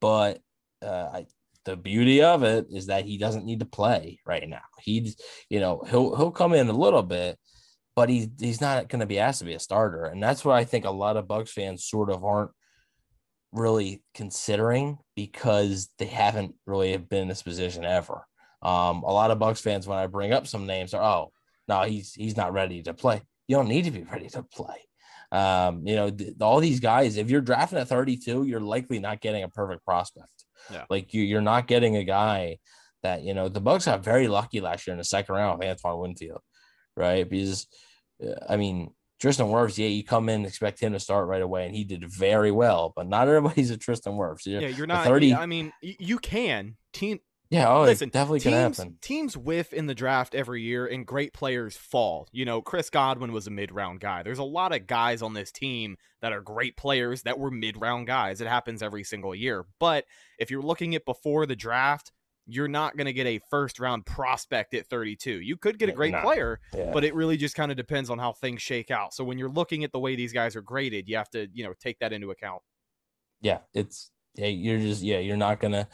[0.00, 0.40] but
[0.82, 1.26] uh, I,
[1.64, 4.62] the beauty of it is that he doesn't need to play right now.
[4.80, 5.16] He's,
[5.48, 7.38] you know, he'll he'll come in a little bit,
[7.94, 10.56] but he's he's not going to be asked to be a starter, and that's what
[10.56, 12.50] I think a lot of Bucks fans sort of aren't
[13.52, 18.26] really considering because they haven't really been in this position ever.
[18.62, 21.32] Um, a lot of Bucks fans, when I bring up some names, are oh
[21.68, 23.22] no, he's he's not ready to play.
[23.46, 24.88] You don't need to be ready to play.
[25.30, 29.20] Um, you know, th- all these guys, if you're drafting at 32, you're likely not
[29.20, 30.41] getting a perfect prospect.
[30.70, 30.84] Yeah.
[30.90, 32.58] Like you, you're not getting a guy
[33.02, 35.68] that, you know, the Bucks got very lucky last year in the second round with
[35.68, 36.40] Antoine Winfield,
[36.96, 37.28] right?
[37.28, 37.66] Because,
[38.22, 41.66] uh, I mean, Tristan Wirfs, yeah, you come in expect him to start right away,
[41.66, 42.92] and he did very well.
[42.94, 44.46] But not everybody's a Tristan Wirfs.
[44.46, 45.06] Yeah, you're not.
[45.06, 45.32] thirty.
[45.32, 47.20] I mean, you can team.
[47.52, 48.98] Yeah, oh, Listen, it definitely can teams, happen.
[49.02, 52.26] teams whiff in the draft every year, and great players fall.
[52.32, 54.22] You know, Chris Godwin was a mid-round guy.
[54.22, 58.06] There's a lot of guys on this team that are great players that were mid-round
[58.06, 58.40] guys.
[58.40, 59.64] It happens every single year.
[59.78, 60.06] But
[60.38, 62.10] if you're looking at before the draft,
[62.46, 65.40] you're not going to get a first-round prospect at 32.
[65.40, 66.22] You could get a great no.
[66.22, 66.90] player, Yeah.
[66.92, 69.14] but it really just kind of depends on how things shake out.
[69.14, 71.64] So when you're looking at the way these guys are graded, you have to, you
[71.64, 72.62] know, take that into account.
[73.42, 75.86] yeah, it's you're just yeah, you're not gonna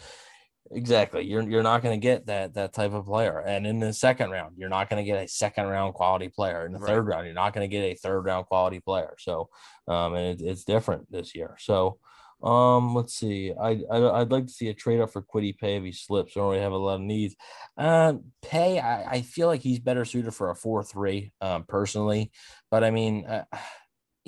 [0.70, 3.40] exactly you're you're not gonna get that that type of player.
[3.40, 6.66] And in the second round, you're not gonna get a second round quality player.
[6.66, 6.88] In the Right.
[6.88, 9.14] third round, you're not gonna get a third round quality player.
[9.18, 9.48] So
[9.86, 11.56] um and it, it's different this year.
[11.58, 11.98] So
[12.42, 13.52] um let's see.
[13.52, 16.36] I, I I'd like to see a trade up for Kwity Paye if he slips.
[16.36, 17.34] I don't really have a lot of needs.
[17.76, 22.30] Um Paye, I, I feel like he's better suited for a four three um personally.
[22.70, 23.44] But I mean uh,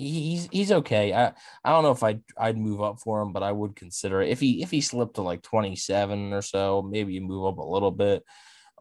[0.01, 1.13] he's he's okay.
[1.13, 1.33] I
[1.65, 4.31] I don't know if I'd I'd move up for him, but I would consider it.
[4.31, 7.63] if he if he slipped to like 27 or so, maybe you move up a
[7.63, 8.25] little bit.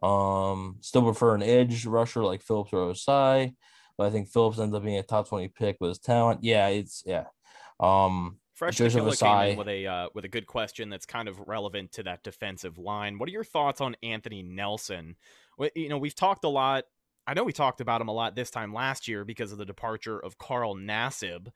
[0.02, 3.54] Um, still prefer an edge rusher like Phillips or Ossai,
[3.98, 6.42] but I think Phillips ends up being a top 20 pick with his talent.
[6.42, 7.24] Yeah, it's yeah.
[7.78, 11.40] Um, Fresh Joseph came in with a uh, with a good question that's kind of
[11.46, 13.18] relevant to that defensive line.
[13.18, 15.16] What are your thoughts on Anthony Nelson?
[15.74, 16.84] You know, we've talked a lot.
[17.30, 19.64] I know we talked about him a lot this time last year because of the
[19.64, 21.46] departure of Carl Nassib,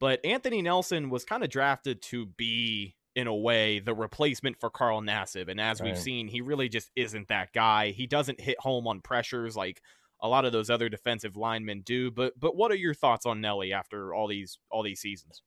[0.00, 4.70] but Anthony Nelson was kind of drafted to be, in a way, the replacement for
[4.70, 5.48] Carl Nassib.
[5.48, 7.92] And as we've seen, he really just isn't that guy.
[7.92, 9.80] He doesn't hit home on pressures like
[10.20, 12.10] a lot of those other defensive linemen do.
[12.10, 15.42] But but what are your thoughts on Nelly after all these all these seasons?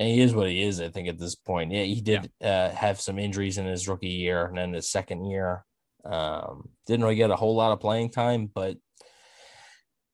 [0.00, 1.70] and he is what he is, I think, at this point.
[1.70, 5.26] Yeah, he did uh have some injuries in his rookie year and then his second
[5.26, 5.64] year.
[6.04, 8.78] Um, didn't really get a whole lot of playing time, but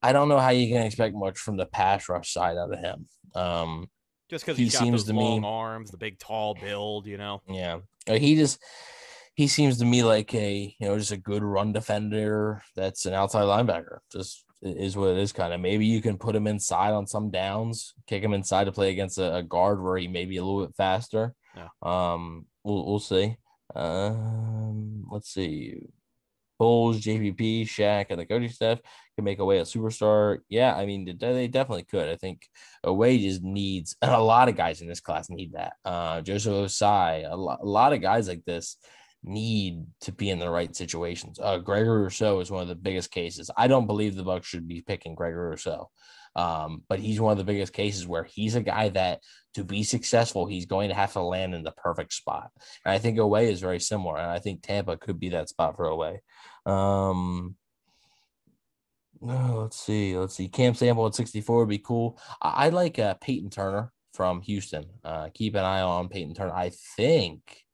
[0.04, 2.78] I don't know how you can expect much from the pass rush side out of
[2.78, 3.06] him.
[3.34, 3.88] Um,
[4.30, 7.40] Just because He he's got seems to me- arms, the big tall build, you know.
[7.48, 8.58] Yeah, Uh, he just
[9.34, 12.62] he seems to me like a you know just a good run defender.
[12.76, 13.98] That's an outside linebacker.
[14.12, 15.32] Just is what it is.
[15.32, 18.72] Kind of maybe you can put him inside on some downs, kick him inside to
[18.72, 21.34] play against a, a guard where he may be a little bit faster.
[21.56, 21.68] Yeah.
[21.82, 23.36] Um, we'll we'll see.
[23.74, 25.80] Um, let's see.
[26.58, 28.78] Bowles, JPP, Shaq, and the coaching staff
[29.14, 30.38] can make Oweh a superstar.
[30.48, 32.08] Yeah, I mean, they- definitely could.
[32.08, 32.46] I think
[32.84, 35.74] Oweh just needs, and a lot of guys in this class need that.
[35.84, 38.76] Uh, Joseph Ossai, a, lo- a lot of guys like this
[39.22, 41.38] need to be in the right situations.
[41.40, 43.50] Uh, Gregory Rousseau is one of the biggest cases.
[43.56, 45.90] I don't believe the Bucks should be picking Gregory Rousseau,
[46.36, 49.20] um, but he's one of the biggest cases where he's a guy that
[49.54, 52.50] to be successful, he's going to have to land in the perfect spot.
[52.84, 55.76] And I think Oweh is very similar, and I think Tampa could be that spot
[55.76, 56.18] for Oweh.
[56.70, 57.56] Um,
[59.24, 60.16] no, let's see.
[60.16, 60.48] Let's see.
[60.48, 62.18] Cam Sample at 64 would be cool.
[62.42, 64.84] I, I like uh, Payton Turner from Houston.
[65.04, 66.52] Uh, keep an eye on Payton Turner.
[66.52, 67.64] I think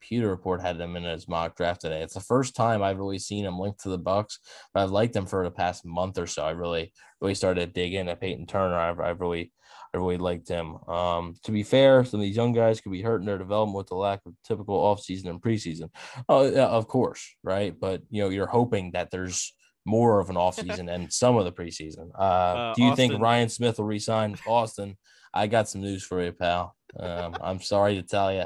[0.00, 2.02] Pewter Report had him in his mock draft today.
[2.02, 4.38] It's the first time I've really seen him linked to the Bucks,
[4.72, 6.42] but I've liked him for the past month or so.
[6.42, 8.76] I really, really started to dig into Payton Turner.
[8.76, 9.52] I've, I've really,
[9.92, 10.76] I really liked him.
[10.88, 13.88] Um, to be fair, some of these young guys could be hurting their development with
[13.88, 15.90] the lack of typical offseason and preseason.
[16.28, 17.78] Oh, of course, right?
[17.78, 19.52] But you know, you're hoping that there's
[19.84, 22.10] more of an offseason and some of the preseason.
[22.18, 24.96] Uh, Uh, do you think Ryan Smith will resign Austin?
[25.32, 26.74] I got some news for you, pal.
[26.98, 28.44] Um, I'm sorry to tell you,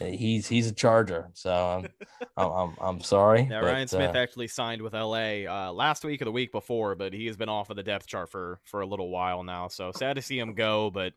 [0.00, 1.88] he's he's a Charger, so I'm
[2.36, 3.42] I'm, I'm, I'm sorry.
[3.42, 6.52] Yeah, but, Ryan Smith uh, actually signed with LA uh, last week or the week
[6.52, 9.42] before, but he has been off of the depth chart for for a little while
[9.42, 9.68] now.
[9.68, 11.14] So sad to see him go, but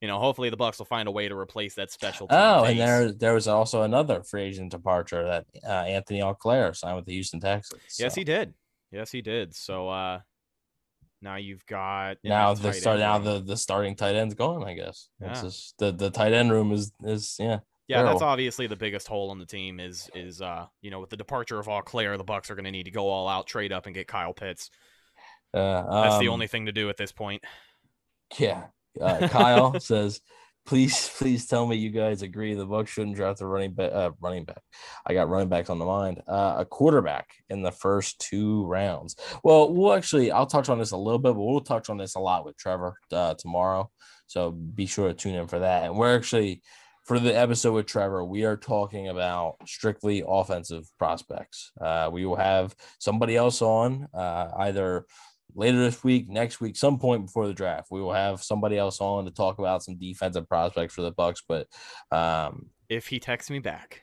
[0.00, 2.26] you know, hopefully the Bucks will find a way to replace that special.
[2.30, 6.96] Oh, and there there was also another free agent departure that uh, Antony Auclair signed
[6.96, 7.82] with the Houston Texans.
[7.98, 8.54] Yes, he did.
[8.90, 9.54] Yes, he did.
[9.54, 10.20] So uh
[11.20, 14.64] now you've got now the start now the the starting tight end's gone.
[14.64, 15.42] I guess it's Yeah.
[15.42, 17.60] just the the tight end room is is yeah.
[17.88, 21.08] Yeah, that's obviously the biggest hole on the team is is uh you know with
[21.10, 23.72] the departure of Auclair, the Bucks are going to need to go all out, trade
[23.72, 24.70] up, and get Kyle Pitts.
[25.54, 27.42] Uh, That's the um, only thing to do at this point.
[28.38, 28.64] Yeah.
[29.00, 30.20] Uh, Kyle says,
[30.68, 33.90] please, please tell me you guys agree the Bucks shouldn't draft a running back.
[33.90, 34.60] Uh, running back.
[35.06, 36.20] I got running backs on the mind.
[36.28, 39.16] Uh, a quarterback in the first two rounds.
[39.42, 42.16] Well, we'll actually, I'll touch on this a little bit, but we'll touch on this
[42.16, 43.90] a lot with Trevor uh, tomorrow.
[44.26, 45.84] So be sure to tune in for that.
[45.84, 46.60] And we're actually,
[47.04, 51.72] for the episode with Trevor, we are talking about strictly offensive prospects.
[51.80, 55.06] Uh, we will have somebody else on, uh, either
[55.54, 57.88] later this week, next week, some point before the draft.
[57.90, 61.42] We will have somebody else on to talk about some defensive prospects for the Bucks.
[61.46, 61.66] But
[62.10, 64.02] um, If he texts me back,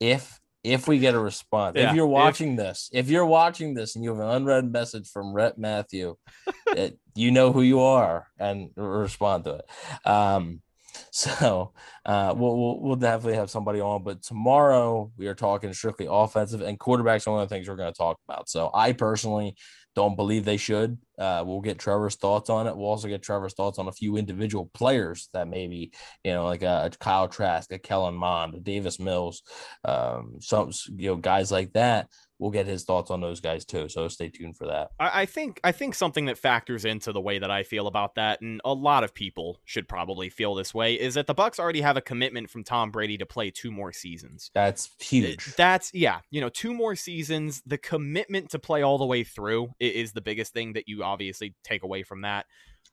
[0.00, 3.74] if if we get a response, Yeah, if you're if- watching this, if you're watching
[3.74, 6.16] this and you have an unread message from Rhett Matthew,
[6.68, 10.08] it, you know who you are and respond to it.
[10.08, 10.62] Um,
[11.10, 11.72] so
[12.06, 16.60] uh, we'll, we'll we'll definitely have somebody on, but tomorrow we are talking strictly offensive
[16.60, 17.26] and quarterbacks.
[17.26, 18.48] Are one of the things we're going to talk about.
[18.48, 19.56] So I personally
[19.94, 20.98] don't believe they should.
[21.18, 22.76] Uh, we'll get Trevor's thoughts on it.
[22.76, 25.92] We'll also get Trevor's thoughts on a few individual players that maybe
[26.24, 29.42] you know, like a, Kyle Trask, a Kellen Mond, a Davis Mills,
[29.84, 32.08] um, some you know guys like that.
[32.38, 33.88] We'll get his thoughts on those guys too.
[33.88, 34.90] So stay tuned for that.
[34.98, 38.16] I, I think I think something that factors into the way that I feel about
[38.16, 41.60] that, and a lot of people should probably feel this way, is that the Bucks
[41.60, 44.50] already have a commitment from Tom Brady to play two more seasons.
[44.52, 45.54] That's huge.
[45.56, 47.62] That's yeah, you know, two more seasons.
[47.66, 51.54] The commitment to play all the way through is the biggest thing that you obviously
[51.62, 52.46] take away from that.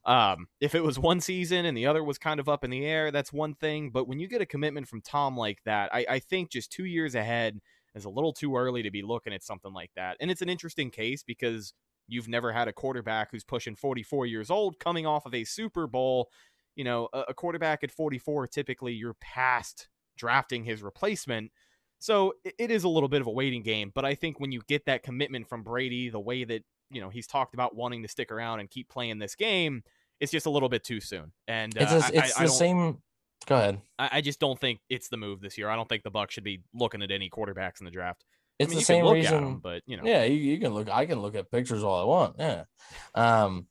[0.05, 2.85] Um, if it was one season and the other was kind of up in the
[2.85, 3.91] air, that's one thing.
[3.91, 6.85] But when you get a commitment from Tom like that, I, I think just two
[6.85, 7.59] years ahead
[7.95, 10.17] is a little too early to be looking at something like that.
[10.19, 11.73] And it's an interesting case because
[12.07, 15.87] you've never had a quarterback who's pushing 44 years old coming off of a Super
[15.87, 16.29] Bowl.
[16.75, 21.51] You know, a, a quarterback at 44, typically you're past drafting his replacement.
[21.99, 24.51] So it- it is a little bit of a waiting game, but I think when
[24.51, 28.01] you get that commitment from Brady, the way that you know he's talked about wanting
[28.03, 29.83] to stick around and keep playing this game,
[30.19, 31.31] it's just a little bit too soon.
[31.47, 33.01] And uh, It's a, it's I, I the same.
[33.47, 33.81] Go ahead.
[33.97, 35.69] I, I just don't think it's the move this year.
[35.69, 38.23] I don't think the Bucks should be looking at any quarterbacks in the draft.
[38.59, 39.33] It's I mean, the same reason.
[39.33, 40.89] at them, but you know, Yeah, you, you can look.
[40.89, 42.35] I can look at pictures all I want.
[42.37, 42.63] Yeah.
[43.15, 43.67] Um.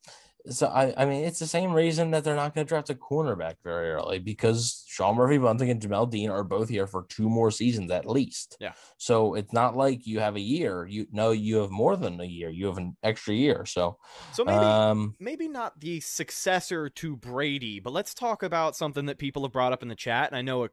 [0.48, 2.94] So I, I mean, it's the same reason that they're not going to draft a
[2.94, 7.28] cornerback very early because Sean Murphy Bunting and Jamel Dean are both here for two
[7.28, 8.56] more seasons at least.
[8.60, 8.72] Yeah.
[8.96, 10.86] So it's not like you have a year.
[10.86, 12.48] You know, you have more than a year.
[12.48, 13.66] You have an extra year.
[13.66, 13.98] So,
[14.32, 19.18] so maybe um, maybe not the successor to Brady, but let's talk about something that
[19.18, 20.28] people have brought up in the chat.
[20.28, 20.72] And I know it,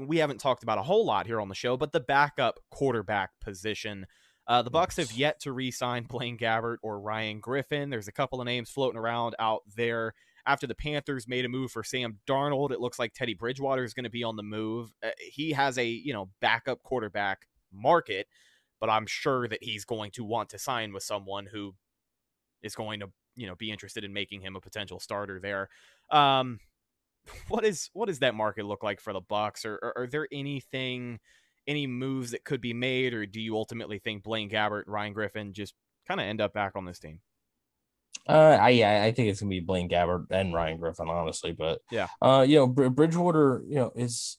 [0.00, 3.30] we haven't talked about a whole lot here on the show, but the backup quarterback
[3.40, 4.06] position.
[4.46, 7.90] Uh, the Bucks have yet to re-sign Blaine Gabbert or Ryan Griffin.
[7.90, 10.14] There's a couple of names floating around out there.
[10.44, 13.94] After the Panthers made a move for Sam Darnold, it looks like Teddy Bridgewater is
[13.94, 14.92] going to be on the move.
[15.02, 18.26] Uh, he has a you know backup quarterback market,
[18.80, 21.76] but I'm sure that he's going to want to sign with someone who
[22.62, 25.68] is going to you know be interested in making him a potential starter there.
[26.10, 26.58] Um,
[27.48, 29.64] what is what does that market look like for the Bucks?
[29.64, 31.20] Or, or are there anything,
[31.66, 35.52] any moves that could be made, or do you ultimately think Blaine Gabbert, Ryan Griffin
[35.52, 35.74] just
[36.08, 37.20] kind of end up back on this team?
[38.28, 41.52] Uh, I yeah, I think it's gonna be Blaine Gabbert and Ryan Griffin, honestly.
[41.52, 42.08] But Yeah.
[42.20, 44.38] uh, you know, Br- Bridgewater, you know, is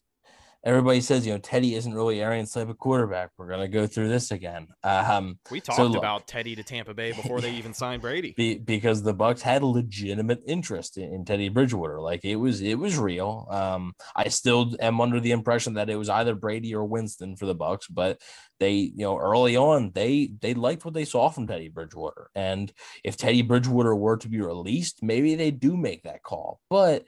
[0.65, 3.32] everybody says you know Teddy isn't really Arians type of quarterback.
[3.38, 4.67] We're gonna go through this again.
[4.84, 8.34] Um, We talked look- about Teddy to Tampa Bay before they even signed Brady.
[8.36, 11.99] be, because the Bucks had legitimate interest in, in Teddy Bridgewater.
[11.99, 13.47] Like it was, it was real.
[13.49, 17.45] Um, I still am under the impression that it was either Brady or Winston for
[17.45, 18.21] the Bucks, but
[18.60, 22.71] they, you know, early on they they liked what they saw from Teddy Bridgewater, and
[23.04, 27.04] if Teddy Bridgewater were to be released, maybe they do make that call, but.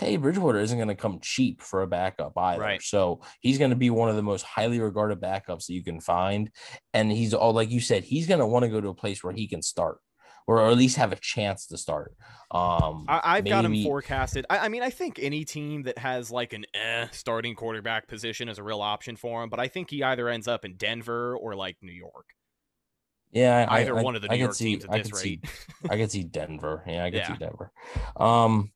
[0.00, 2.62] Teddy Bridgewater isn't going to come cheap for a backup either.
[2.62, 2.80] Right.
[2.82, 6.00] So he's going to be one of the most highly regarded backups that you can
[6.00, 6.50] find.
[6.94, 9.22] And he's all like you said, he's going to want to go to a place
[9.22, 9.98] where he can start
[10.46, 12.14] or at least have a chance to start.
[12.50, 14.46] Um, I, I've got him forecasted.
[14.48, 18.48] I, I mean, I think any team that has like an eh starting quarterback position
[18.48, 19.50] is a real option for him.
[19.50, 22.30] But I think he either ends up in Denver or like New York.
[23.32, 25.20] Yeah, Either I- one of the I New York see- teams at I this could
[25.20, 25.40] see-
[25.90, 26.82] I could see Denver.
[26.86, 27.28] Yeah, I could Yeah.
[27.28, 27.70] see Denver.
[28.16, 28.72] Um,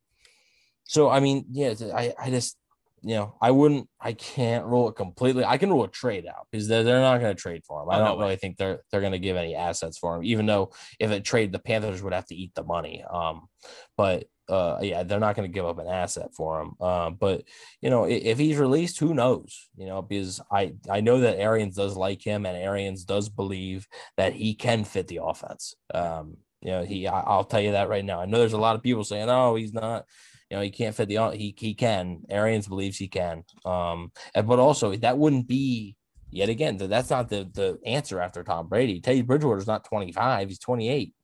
[0.84, 2.56] so I mean, yeah, I, I just,
[3.02, 5.44] you know, I wouldn't, I can't rule it completely.
[5.44, 7.90] I can rule a trade out because they're, they're not going to trade for him.
[7.90, 8.24] I Oh, don't way.
[8.24, 11.24] really think they're they're going to give any assets for him, even though if it
[11.24, 13.04] trade, the Panthers would have to eat the money.
[13.08, 13.48] Um,
[13.96, 16.72] but uh, yeah, they're not going to give up an asset for him.
[16.80, 17.44] Uh, but
[17.80, 19.68] you know, if, if he's released, who knows?
[19.76, 23.86] You know, because I I know that Arians does like him, and Arians does believe
[24.16, 25.74] that he can fit the offense.
[25.94, 28.20] Um, you know, he I, I'll tell you that right now.
[28.20, 30.04] I know there's a lot of people saying, "Oh, he's not."
[30.50, 32.22] You know, he can't fit the he he can.
[32.28, 33.44] Arians believes he can.
[33.64, 35.96] Um, and- but also that wouldn't be
[36.30, 36.76] yet again.
[36.76, 39.00] That's not the the answer after Tom Brady.
[39.00, 40.48] Teddy Bridgewater's not 25.
[40.48, 41.14] He's 28.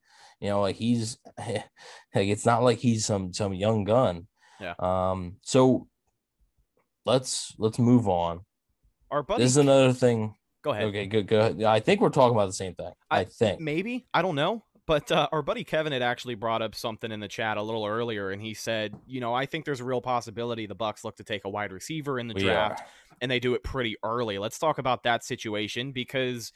[0.41, 1.65] You know, like he's like
[2.15, 4.27] it's not like he's some some young gun.
[4.61, 4.75] Yeah.
[4.79, 5.37] Um.
[5.43, 5.87] So
[7.07, 8.41] let's let's move on.
[9.11, 10.35] Our buddy, This is another thing.
[10.63, 10.85] go ahead.
[10.85, 11.63] Okay, good, good.
[11.65, 12.93] I think we're talking about the same thing.
[13.11, 13.61] I, I- think.
[13.61, 17.21] Maybe I don't know, but uh, our buddy Kevin had actually brought up something in
[17.21, 20.01] the chat a little earlier, and he said, you know, I think there's a real
[20.01, 22.83] possibility the Bucks look to take a wide receiver in the draft,
[23.21, 24.39] and they do it pretty early.
[24.39, 26.51] Let's talk about that situation because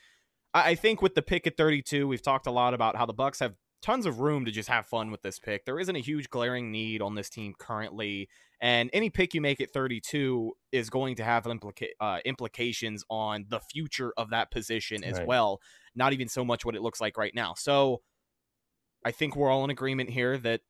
[0.53, 3.13] I, I think with the pick at 32, we've talked a lot about how the
[3.13, 5.63] Bucks have tons of room to just have fun with this pick.
[5.63, 8.27] There isn't a huge glaring need on this team currently,
[8.59, 13.45] and any pick you make at 32 is going to have implica- uh, implications on
[13.47, 15.27] the future of that position as Right.
[15.27, 15.61] well.
[15.95, 17.53] Not even so much what it looks like right now.
[17.53, 18.01] So
[19.05, 20.61] I think we're all in agreement here that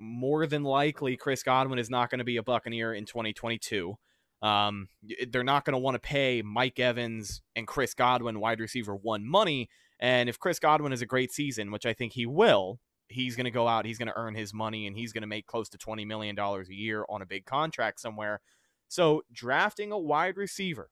[0.00, 3.94] more than likely Chris Godwin is not going to be a Buccaneer in 2022.
[4.42, 4.88] Um,
[5.28, 9.24] they're not going to want to pay Mike Evans and Chris Godwin, wide receiver one,
[9.24, 9.68] money.
[10.00, 13.44] And if Chris Godwin has a great season, which I think he will, he's going
[13.44, 15.68] to go out, he's going to earn his money, and he's going to make close
[15.70, 18.40] to $20 million a year on a big contract somewhere.
[18.88, 20.90] So drafting a wide receiver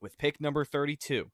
[0.00, 1.30] with pick number 32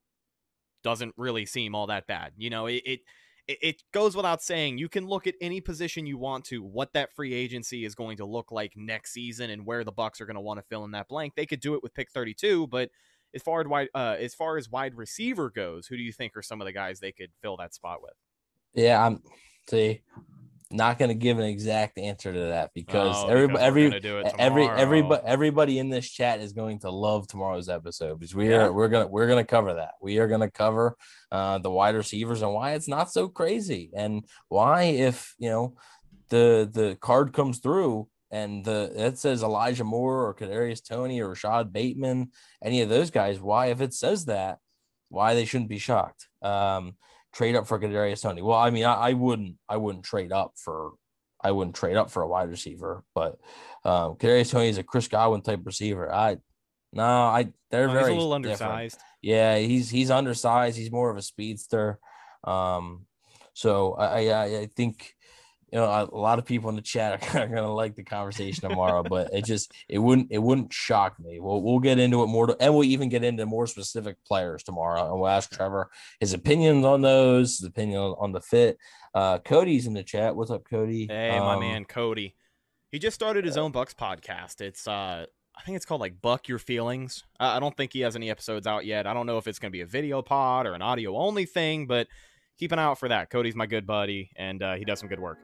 [0.83, 2.33] doesn't really seem all that bad.
[2.37, 3.01] You know, it, it
[3.49, 6.93] it it goes without saying you can look at any position you want to what
[6.93, 10.27] that free agency is going to look like next season and where the bucks are
[10.27, 11.35] going to want to fill in that blank.
[11.35, 12.91] They could do it with pick 32 but
[13.35, 16.37] as far as wide uh, as far as wide receiver goes who do you think
[16.37, 18.15] are some of the guys they could fill that spot with?
[18.75, 19.23] Yeah, I'm
[19.69, 20.03] see,
[20.73, 24.19] not gonna give an exact answer to that because Oh, every because every gonna do
[24.19, 28.53] it every everybody everybody in this chat is going to love tomorrow's episode because we
[28.55, 29.93] are we're gonna we're gonna cover that.
[30.01, 30.97] We are gonna cover
[31.31, 35.77] uh, the wide receivers and why it's not so crazy and why if you know
[36.29, 41.29] the the card comes through and the it says Elijah Moore or Kadarius Toney or
[41.29, 42.31] Rashod Bateman,
[42.65, 44.59] any of those guys, why if it says that,
[45.11, 46.29] why they shouldn't be shocked.
[46.41, 46.97] Um,
[47.33, 48.43] trade up for Kadarius Toney.
[48.43, 50.93] Well, I mean, I, I wouldn't I wouldn't trade up for
[51.43, 53.39] I wouldn't trade up for a wide receiver, but
[53.85, 56.13] um Kadarius Toney is a Chris Godwin type receiver.
[56.13, 56.37] I
[56.93, 58.73] no, I they're Oh, very a little different.
[58.73, 60.77] undersized Yeah, he's he's undersized.
[60.77, 61.99] He's more of a speedster.
[62.45, 63.07] Um,
[63.55, 65.15] so I I, I think
[65.73, 68.69] you know a, a lot of people in the chat are gonna like the conversation
[68.69, 71.41] tomorrow, but it just it wouldn't it wouldn't shock me.
[71.41, 74.63] We'll we'll get into it more, to, and we'll even get into more specific players
[74.63, 78.79] tomorrow, and we'll ask Trevor his opinions on those, his opinion on, on the fit.
[79.15, 80.37] Uh, Cody's in the chat.
[80.37, 81.07] What's up, Cody?
[81.09, 82.37] hey my Um, man cody
[82.91, 86.49] he just started his own bucks podcast it's uh I think it's called like Buck
[86.49, 87.25] Your Feelings.
[87.39, 89.07] Uh, I don't think he has any episodes out yet.
[89.07, 91.45] I don't know if it's going to be a video pod or an audio only
[91.45, 92.09] thing, but
[92.59, 93.29] keep an eye out for that.
[93.29, 95.39] Cody's my good buddy, and uh, he does some good work.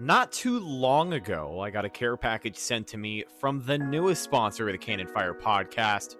[0.00, 4.22] Not too long ago, I got a care package sent to me from the newest
[4.22, 6.16] sponsor of the Cannon Fire podcast,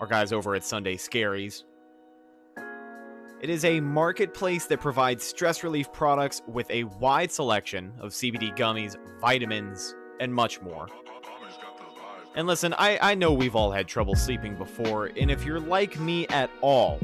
[0.00, 1.62] our guys over at Sunday Scaries.
[3.40, 8.56] It is a marketplace that provides stress relief products with a wide selection of CBD
[8.56, 10.88] gummies, vitamins, and much more.
[12.34, 16.00] And listen, I, I know we've all had trouble sleeping before, and if you're like
[16.00, 16.98] me at all,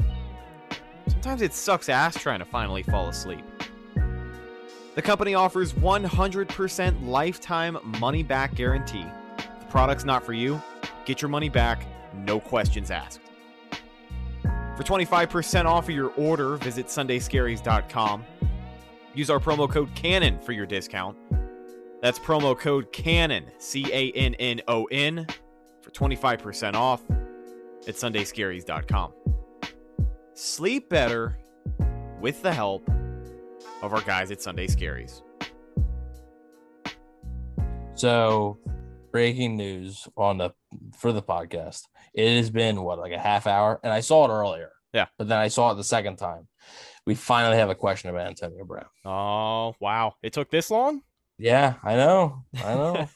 [1.07, 3.45] sometimes it sucks ass trying to finally fall asleep.
[4.95, 9.05] The company offers 100% lifetime money back guarantee.
[9.37, 10.61] If the product's not for you,
[11.03, 13.19] get your money back, no questions asked.
[14.77, 18.25] For 25% off of your order, visit sundayscaries.com.
[19.13, 21.17] Use our promo code CANNON for your discount.
[22.01, 25.27] That's promo code CANNON, C A N N O N,
[25.81, 27.01] for 25% off
[27.87, 29.13] at sundayscaries.com.
[30.33, 31.37] Sleep better
[32.21, 32.89] with the help
[33.85, 35.21] of our guys at Sunday Scaries.
[37.93, 38.57] So,
[39.11, 40.51] breaking news on the
[40.97, 41.83] for the podcast.
[42.13, 44.71] It has been what like a half hour, and I saw it earlier.
[44.93, 45.07] Yeah.
[45.17, 46.47] but then I saw it the second time.
[47.05, 48.85] We finally have a question about Antonio Brown.
[49.03, 50.15] Oh, wow.
[50.23, 51.01] It took this long?
[51.37, 53.09] Yeah, I know, I know,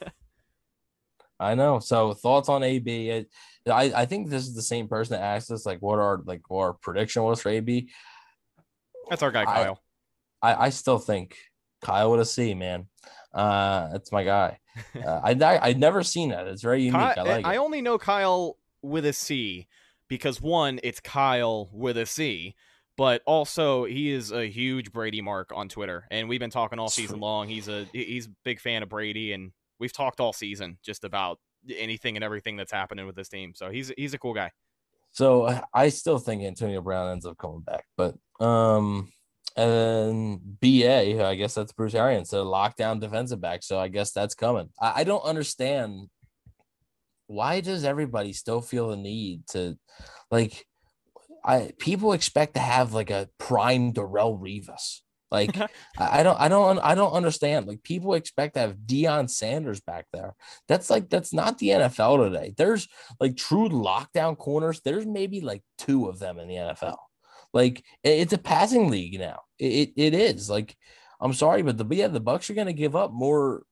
[1.39, 1.79] I know.
[1.79, 3.25] So, thoughts on AB?
[3.67, 6.41] I I think this is the same person that asked us like what our like
[6.49, 7.89] what our prediction was for AB.
[9.09, 9.81] That's our guy, Kyle.
[10.41, 11.37] I I still think
[11.81, 12.87] Kyle with a C, man.
[13.33, 14.59] Uh, that's my guy.
[14.95, 16.47] Uh, I I I'd never seen that.
[16.47, 16.95] It's very unique.
[16.95, 17.57] I like I it.
[17.57, 19.67] only know Kyle with a C
[20.07, 22.55] because one, it's Kyle with a C,
[22.95, 26.89] but also he is a huge Brady mark on Twitter, and we've been talking all
[26.89, 27.49] season long.
[27.49, 31.39] He's a he's a big fan of Brady, and we've talked all season just about
[31.75, 33.53] anything and everything that's happening with this team.
[33.55, 34.51] So he's he's a cool guy.
[35.11, 39.11] So uh, I still think Antonio Brown ends up coming back, but um,
[39.55, 43.63] and then BA, I guess that's Bruce Arians, so lockdown defensive back.
[43.63, 44.69] So I guess that's coming.
[44.81, 46.09] I, I don't understand
[47.27, 49.77] why does everybody still feel the need to
[50.31, 50.65] like
[51.45, 55.01] I people expect to have like a prime Darrelle Revis.
[55.31, 55.55] Like
[55.97, 57.67] I I don't I don't I don't understand.
[57.67, 60.35] Like people expect to have Deion Sanders back there.
[60.67, 62.53] That's like that's not the NFL today.
[62.57, 62.87] There's
[63.19, 64.81] like true lockdown corners.
[64.83, 66.97] There's maybe like two of them in the NFL.
[67.53, 69.41] Like it's a passing league now.
[69.57, 70.75] It, it, is like
[71.19, 73.63] I'm sorry, but the yeah the Bucks are going to give up more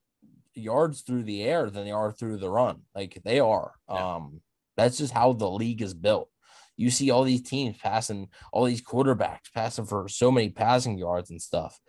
[0.53, 2.81] yards through the air than they are through the run.
[2.95, 3.73] Like they are.
[3.89, 4.15] Yeah.
[4.15, 4.41] Um,
[4.75, 6.29] that's just how the league is built.
[6.75, 11.31] You see all these teams passing, all these quarterbacks passing for so many passing yards
[11.31, 11.79] and stuff.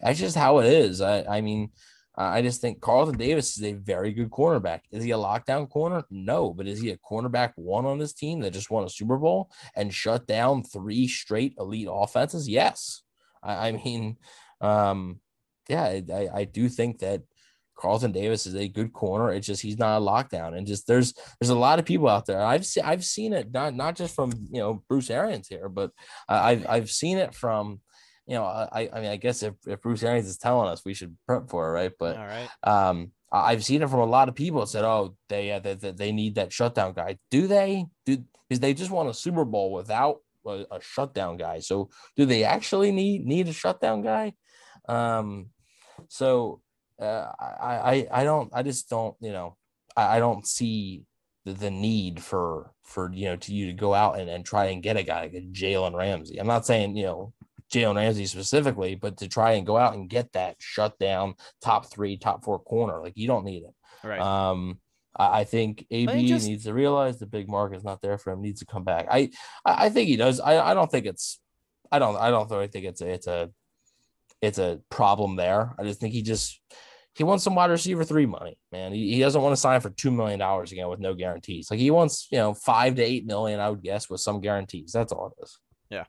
[0.00, 1.00] That's just how it is.
[1.00, 1.70] I, I mean,
[2.16, 4.80] I just think Carlton Davis is a very good cornerback.
[4.90, 6.02] Is he a lockdown corner?
[6.10, 9.18] No, but is he a cornerback one on this team that just won a Super
[9.18, 12.48] Bowl and shut down three straight elite offenses?
[12.48, 13.02] Yes.
[13.42, 14.16] I, I mean,
[14.60, 15.20] um,
[15.68, 17.22] yeah, I, I do think that
[17.76, 19.30] Carlton Davis is a good corner.
[19.32, 22.24] It's just he's not a lockdown, and just there's there's a lot of people out
[22.24, 22.40] there.
[22.40, 25.90] I've seen I've seen it not not just from you know Bruce Arians here, but
[26.28, 27.80] I've I've seen it from
[28.26, 30.94] you know I I mean I guess if, if Bruce Arians is telling us we
[30.94, 31.92] should prep for it, right?
[31.98, 32.48] But All right.
[32.62, 35.74] um I've seen it from a lot of people that said, oh they uh, they,
[35.74, 37.18] they need that shutdown guy.
[37.30, 37.86] Do they?
[38.04, 41.60] Do because they just won a Super Bowl without a, a shutdown guy.
[41.60, 44.34] So do they actually need need a shutdown guy?
[44.88, 45.50] Um,
[46.08, 46.60] so
[47.00, 49.56] uh, I, I I don't I just don't you know
[49.96, 51.04] I, I don't see
[51.44, 54.66] the, the need for for you know to you to go out and, and try
[54.66, 56.38] and get a guy like a Jalen Ramsey.
[56.38, 57.32] I'm not saying you know
[57.72, 61.90] Jalen Ramsey specifically, but to try and go out and get that shut down top
[61.90, 63.74] three, top four corner, like you don't need it.
[64.06, 64.20] Right.
[64.20, 64.78] Um,
[65.16, 68.32] I, I think AB just- needs to realize the big market is not there for
[68.32, 68.42] him.
[68.42, 69.06] Needs to come back.
[69.10, 69.30] I
[69.64, 70.40] I I think he does.
[70.40, 71.40] I, I don't think it's.
[71.90, 72.16] I don't.
[72.16, 73.08] I don't really think it's a.
[73.08, 73.50] It's a.
[74.42, 75.74] It's a problem there.
[75.78, 76.60] I just think he just
[77.16, 78.92] he wants some wide receiver three money, man.
[78.92, 81.70] He, he doesn't want to sign for two million dollars again with no guarantees.
[81.70, 84.92] Like he wants, you know, five to eight million, I would guess, with some guarantees.
[84.92, 85.58] That's all it is.
[85.88, 86.04] Yeah.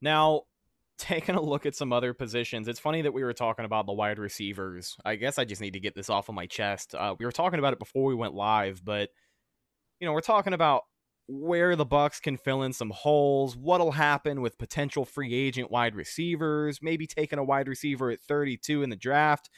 [0.00, 0.42] Now,
[0.98, 3.92] taking a look at some other positions, it's funny that we were talking about the
[3.92, 4.96] wide receivers.
[5.04, 6.94] I guess I just need to get this off of my chest.
[6.94, 9.10] Uh, we were talking about it before we went live, but
[10.00, 10.82] you know, we're talking about
[11.28, 15.96] where the Bucks can fill in some holes, what'll happen with potential free agent wide
[15.96, 19.50] receivers, maybe taking a wide receiver at 32 in the draft.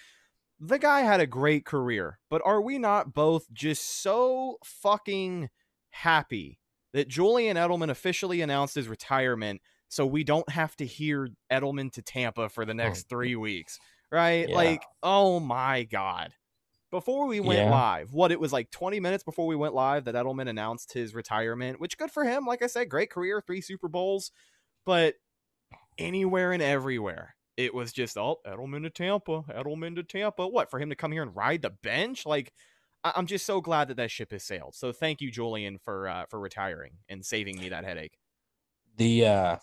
[0.59, 5.51] The guy had a great career, but are we not both just so fucking
[5.91, 6.59] happy
[6.93, 12.03] that Julian Edelman officially announced his retirement so we don't have to hear Edelman to
[12.03, 13.78] Tampa for the next three weeks,
[14.12, 14.49] right?
[14.49, 14.55] Yeah.
[14.55, 16.32] Like, oh my God.
[16.91, 17.70] Before we went Yeah.
[17.70, 21.14] live, what it was like 20 minutes before we went live that Edelman announced his
[21.14, 22.47] retirement, which good for him.
[22.47, 24.30] Like I said, great career, three Super Bowls,
[24.86, 25.14] but
[25.99, 27.34] anywhere and everywhere.
[27.57, 30.47] It was just, oh, Edelman to Tampa, Edelman to Tampa.
[30.47, 32.24] What, for him to come here and ride the bench?
[32.24, 32.53] Like,
[33.05, 34.74] I- I'm just so glad that that ship has sailed.
[34.74, 38.16] So thank you, Julian, for uh, for retiring and saving me that headache.
[38.97, 39.57] The uh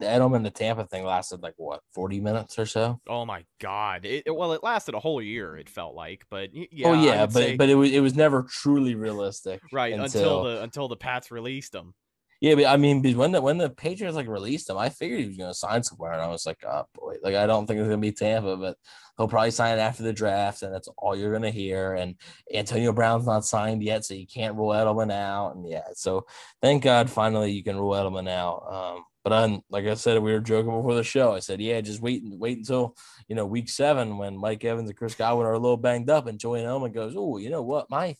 [0.00, 3.00] the Edelman to Tampa thing lasted like what, 40 minutes or so?
[3.08, 4.04] Oh my god!
[4.04, 5.56] It, it- well, it lasted a whole year.
[5.56, 8.42] It felt like, but yeah, oh yeah, but say- but it was it was never
[8.42, 9.60] truly realistic.
[9.72, 11.94] right until, until the until the Pats released him.
[12.38, 15.20] Yeah, but I mean, because when the when the Patriots like released him, I figured
[15.20, 17.66] he was going to sign somewhere, and I was like, oh boy, like I don't
[17.66, 18.76] think it's going to be Tampa, but
[19.16, 21.94] he'll probably sign it after the draft, and that's all you're going to hear.
[21.94, 22.16] And
[22.52, 25.54] Antonio Brown's not signed yet, so you can't rule Edelman out.
[25.56, 26.26] And yeah, so
[26.60, 28.66] thank God finally you can rule Edelman out.
[28.70, 31.32] Um, but I'm like I said, we were joking before the show.
[31.32, 32.94] I said, yeah, just wait and wait until
[33.26, 36.28] you know week seven when Mike Evans and Chris Godwin are a little banged up,
[36.28, 38.14] and Julian Edelman goes, oh, you know what, my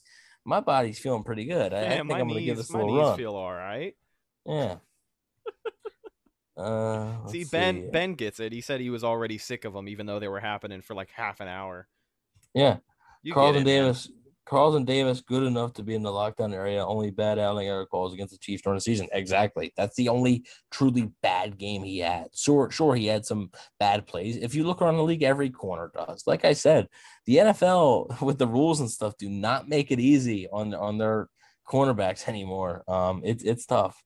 [0.45, 1.73] my body's feeling pretty good.
[1.73, 3.17] I, I think I'm going to give this a my little knees run.
[3.19, 3.95] feel all right.
[4.45, 4.77] Yeah.
[6.57, 7.91] Uh, See, Ben see.
[7.91, 8.51] Ben gets it.
[8.51, 11.11] He said he was already sick of them, even though they were happening for like
[11.11, 11.87] half an hour.
[12.55, 12.79] Yeah,
[13.23, 13.95] You Carlton man.
[14.47, 14.51] Davis.
[14.51, 16.85] Carlton Davis, good enough to be in the lockdown area.
[16.85, 19.09] Only bad outing error calls against the Chiefs during the season.
[19.13, 19.73] Exactly.
[19.77, 22.29] That's the only truly bad game he had.
[22.35, 24.37] Sure, sure, he had some bad plays.
[24.37, 26.25] If you look around the league, every corner does.
[26.27, 26.89] Like I said,
[27.27, 31.29] the NFL with the rules and stuff do not make it easy on on their
[31.69, 32.85] cornerbacks anymore.
[32.89, 34.03] Um, it's it's tough.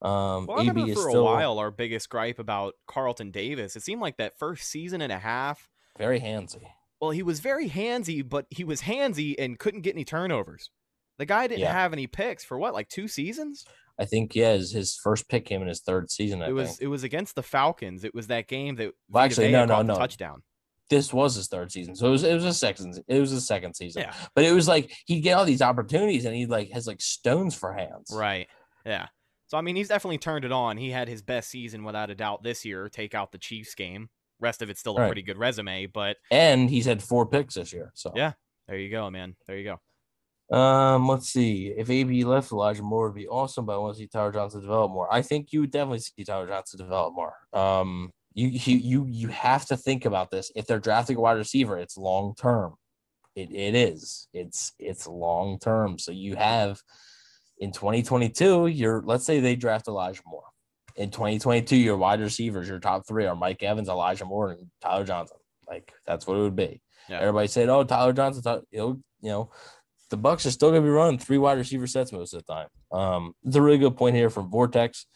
[0.00, 3.30] Um, Well, I AB remember is for still a while our biggest gripe about Carlton
[3.30, 3.76] Davis.
[3.76, 5.68] It seemed like that first season and a half.
[5.98, 6.64] very handsy.
[7.02, 10.70] Well, he was very handsy, but he was handsy and couldn't get any turnovers.
[11.18, 11.72] The guy didn't Yeah.
[11.72, 13.64] have any picks for what, like two seasons?
[13.98, 16.42] I think yeah, his, his first pick came in his third season.
[16.42, 16.82] I it was think.
[16.82, 18.04] it was against the Falcons.
[18.04, 19.96] It was that game that Well, actually, no, no, no.
[19.96, 20.42] touchdown.
[20.90, 21.96] this was his third season.
[21.96, 24.02] So it was it was a second it was his second season.
[24.02, 24.14] Yeah.
[24.36, 27.54] But it was like he'd get all these opportunities and he like has like stones
[27.56, 28.10] for hands.
[28.14, 28.46] Right.
[28.86, 29.08] Yeah.
[29.48, 30.76] So I mean, he's definitely turned it on.
[30.78, 32.88] He had his best season without a doubt this year.
[32.88, 34.08] Take out the Chiefs game.
[34.42, 35.06] Rest of it's still a Right.
[35.08, 37.92] pretty good resume, but And he's had four picks this year.
[37.94, 38.32] So Yeah.
[38.68, 39.36] there you go, man.
[39.46, 39.78] There you go.
[40.56, 41.68] um let's see.
[41.76, 44.60] If AB left Elijah Moore would be awesome, but I want to see Tyler Johnson
[44.60, 45.10] develop more.
[45.12, 47.34] I think you would definitely see Tyler Johnson develop more.
[47.54, 50.50] Um you you you you have to think about this.
[50.56, 52.74] If they're drafting a wide receiver, it's long term.
[53.34, 54.28] It it is.
[54.34, 55.98] It's it's long term.
[55.98, 56.80] So you have
[57.58, 60.44] in 2022, you're let's say they draft Elijah Moore.
[60.96, 65.04] In 2022, your wide receivers, your top three are Mike Evans, Elijah Moore, and Tyler
[65.04, 65.38] Johnson.
[65.68, 66.82] Like that's what it would be.
[67.08, 67.20] Yeah.
[67.20, 69.50] Everybody said, "Oh, Tyler Johnson, you know
[70.12, 72.52] the Bucks are still going to be running three wide receiver sets most of the
[72.52, 72.68] time.
[72.92, 75.06] Um, it's a really good point here from Vortex.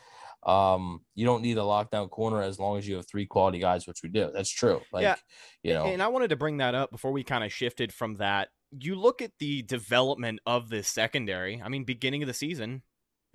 [0.46, 3.86] Um, you don't need a lockdown corner as long as you have three quality guys,
[3.86, 4.30] which we do.
[4.32, 4.80] That's true.
[4.92, 5.16] Like, Yeah.
[5.62, 8.14] you know, And I wanted to bring that up before we kind of shifted from
[8.14, 8.48] that.
[8.70, 11.60] You look at the development of this secondary.
[11.62, 12.82] I mean, beginning of the season,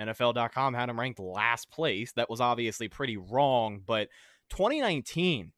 [0.01, 2.11] NFL.com had him ranked last place.
[2.13, 4.09] That was obviously pretty wrong, but
[4.49, 5.51] 2019,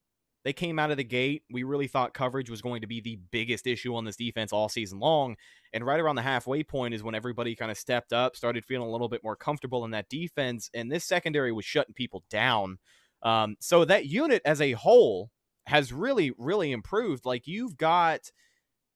[0.44, 1.42] they came out of the gate.
[1.50, 4.68] We really thought coverage was going to be the biggest issue on this defense all
[4.68, 5.36] season long.
[5.72, 8.86] And right around the halfway point is when everybody kind of stepped up, started feeling
[8.86, 10.70] a little bit more comfortable in that defense.
[10.74, 12.78] And this secondary was shutting people down.
[13.22, 15.30] Um, so that unit as a whole
[15.66, 17.24] has really, really improved.
[17.24, 18.30] Like you've got,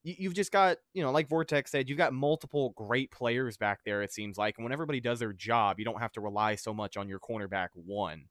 [0.09, 3.80] you- you've just got, you know, like Vortex said, you've got multiple great players back
[3.84, 4.56] there, it seems like.
[4.59, 7.20] And when everybody does their job, you don't have to rely so much on your
[7.20, 8.28] cornerback one.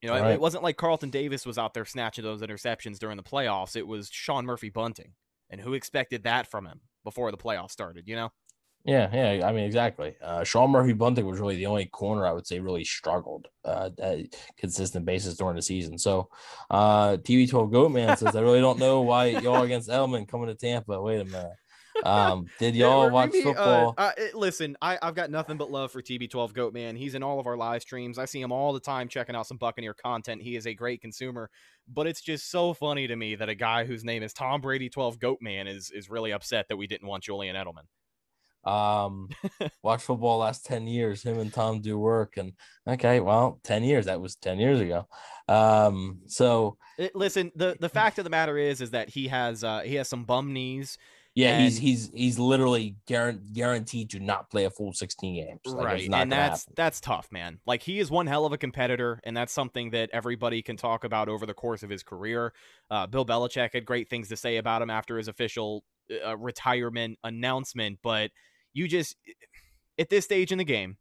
[0.00, 0.32] You know, it- Right.
[0.32, 3.76] it wasn't like Carlton Davis was out there snatching those interceptions during the playoffs.
[3.76, 5.14] It was Sean Murphy-Bunting.
[5.50, 8.32] And who expected that from him before the playoffs started, you know?
[8.84, 9.46] Yeah, yeah.
[9.46, 10.16] I mean, exactly.
[10.20, 14.18] Uh, Sean Murphy-Bunting was really the only corner I would say really struggled uh, at
[14.18, 15.98] a consistent basis during the season.
[15.98, 16.28] So,
[16.68, 21.00] uh, TB12 Goatman says, I really don't know why y'all against Edelman coming to Tampa.
[21.00, 21.52] Wait a minute.
[22.04, 23.94] Um, did y'all or watch maybe, uh, football?
[23.96, 26.96] Uh, uh, listen, I, I've got nothing but love for TB12 Goat Man.
[26.96, 28.18] He's in all of our live streams.
[28.18, 30.42] I see him all the time checking out some Buccaneer content.
[30.42, 31.50] He is a great consumer,
[31.86, 34.88] but it's just so funny to me that a guy whose name is Tom Brady
[34.88, 37.86] 12 Goat Man is is really upset that we didn't want Julian Edelman.
[38.64, 39.28] Um,
[39.82, 41.22] watch football last 10 years.
[41.22, 42.36] Him and Tom do work.
[42.36, 42.52] And
[42.86, 44.06] okay, well, 10 years.
[44.06, 45.06] That was 10 years ago.
[45.48, 49.64] Um, so It- listen, the the fact of the matter is is that he has
[49.64, 50.98] uh he has some bum knees.
[51.34, 55.60] yeah, he's And- he's he's literally guaranteed guaranteed to not play a full 16 games.
[55.66, 56.10] Like, right.
[56.12, 56.74] And that's happen.
[56.76, 57.58] that's tough, man.
[57.66, 61.04] Like he is one hell of a competitor, and that's something that everybody can talk
[61.04, 62.52] about over the course of his career.
[62.90, 65.84] Uh, Bill Belichick had great things to say about him after his official
[66.24, 68.30] uh, retirement announcement, but
[68.72, 69.16] you just
[69.98, 70.96] at this stage in the game,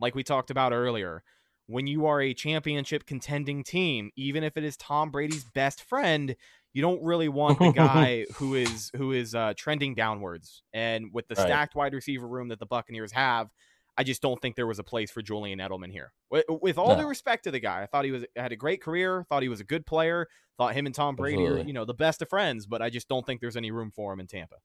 [0.00, 1.22] like we talked about earlier,
[1.66, 6.34] when you are a championship contending team, even if it is Tom Brady's best friend,
[6.72, 10.62] you don't really want the guy who is who is uh, trending downwards.
[10.72, 11.44] And with the Right.
[11.44, 13.48] stacked wide receiver room that the Buccaneers have,
[13.96, 16.12] I just don't think there was a place for Julian Edelman here.
[16.30, 18.82] With, with all due respect to the guy, I thought he was had a great
[18.82, 19.24] career.
[19.28, 20.26] Thought he was a good player.
[20.58, 22.66] Thought him and Tom Brady are you know the best of friends.
[22.66, 24.56] But I just don't think there's any room for him in Tampa.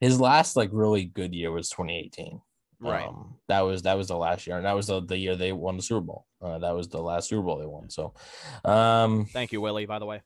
[0.00, 2.40] His last like really good year was 2018.
[2.80, 3.06] Right.
[3.06, 5.52] Um, that was that was the last year, and that was the, the year they
[5.52, 6.26] won the Super Bowl.
[6.40, 7.90] Uh, that was the last Super Bowl they won.
[7.90, 8.14] So,
[8.64, 9.84] um, Thank you, Willie.
[9.84, 10.22] By the way.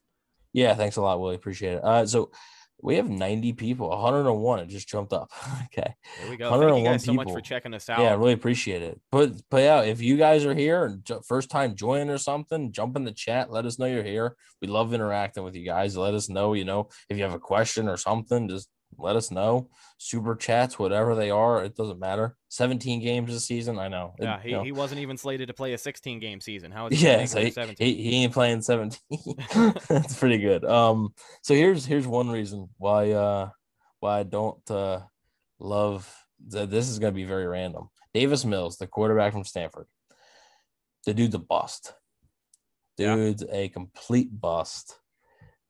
[0.53, 1.35] yeah, thanks a lot, Willie.
[1.35, 1.85] Appreciate it.
[1.85, 2.31] Uh, so
[2.81, 4.61] we have 90 people, 101.
[4.61, 5.31] It just jumped up.
[5.65, 5.95] okay.
[6.21, 6.51] There we go.
[6.51, 7.41] Thank you 101 guys so much for people.
[7.41, 7.99] checking us out.
[7.99, 9.01] Yeah, I really appreciate it.
[9.11, 12.97] But but yeah, if you guys are here and first time joining or something, jump
[12.97, 13.51] in the chat.
[13.51, 14.37] Let us know you're here.
[14.61, 15.97] We love interacting with you guys.
[15.97, 18.69] Let us know, you know, if you have a question or something, just
[18.99, 19.69] let us know.
[19.99, 22.37] Super chats, whatever they are, it doesn't matter.
[22.49, 23.79] 17 games this season.
[23.79, 24.15] I know.
[24.19, 26.71] It- Yeah, he, you know, he wasn't even slated to play a 16 game season.
[26.71, 27.87] How is he yeah, yeah, so he, 17?
[27.87, 28.99] he, he ain't playing 17.
[29.89, 30.65] That's pretty good.
[30.65, 33.51] Um, so here's here's one reason why uh
[34.01, 35.01] why I don't uh
[35.59, 36.13] love
[36.51, 37.89] th- this is gonna be very random.
[38.13, 39.87] Davis Mills, the quarterback from Stanford.
[41.07, 41.93] The dude's a bust.
[42.97, 43.17] Yeah.
[43.17, 44.99] Dude's a complete bust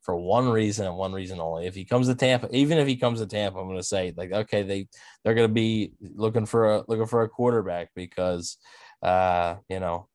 [0.04, 1.66] for one reason and one reason only.
[1.66, 4.30] If he comes to Tampa, even if he comes to Tampa, I'm gonna say like,
[4.32, 4.86] okay, they
[5.24, 8.58] they're gonna be looking for a looking for a quarterback because
[9.02, 10.08] uh, you know,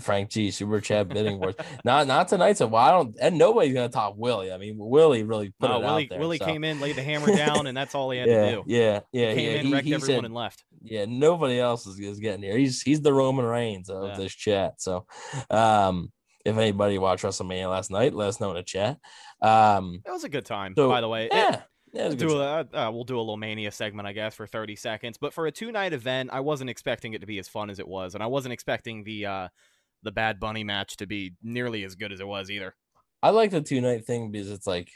[0.00, 1.54] Frank G, Super Chat bidding wars.
[1.84, 2.56] not not tonight.
[2.58, 4.52] So well, I don't, and nobody's gonna top Willie.
[4.52, 6.18] I mean, Willie really put No, it Willie, out there.
[6.18, 6.44] Willie so.
[6.44, 8.64] came in, laid the hammer down, and that's all he had yeah, to do.
[8.66, 9.58] yeah, yeah, He Came yeah.
[9.60, 10.64] in, He- wrecked he everyone, said- and left.
[10.82, 12.58] yeah, nobody else is, is getting here.
[12.58, 14.16] He's he's the Roman Reigns of Yeah.
[14.16, 14.80] this chat.
[14.82, 15.06] So,
[15.50, 16.12] um,
[16.44, 18.98] if anybody watched WrestleMania last night, let us know in the chat.
[19.42, 21.28] Um, It was a good time, So, by the way.
[21.30, 21.62] Yeah,
[21.92, 24.46] yeah, it good do a, uh, we'll do a little mania segment, I guess, for
[24.46, 25.18] 30 seconds.
[25.18, 27.78] But for a two night event, I wasn't expecting it to be as fun as
[27.78, 29.48] it was, and I wasn't expecting the uh,
[30.02, 32.74] the Bad Bunny match to be nearly as good as it was either.
[33.22, 34.90] I like the two night thing because it's like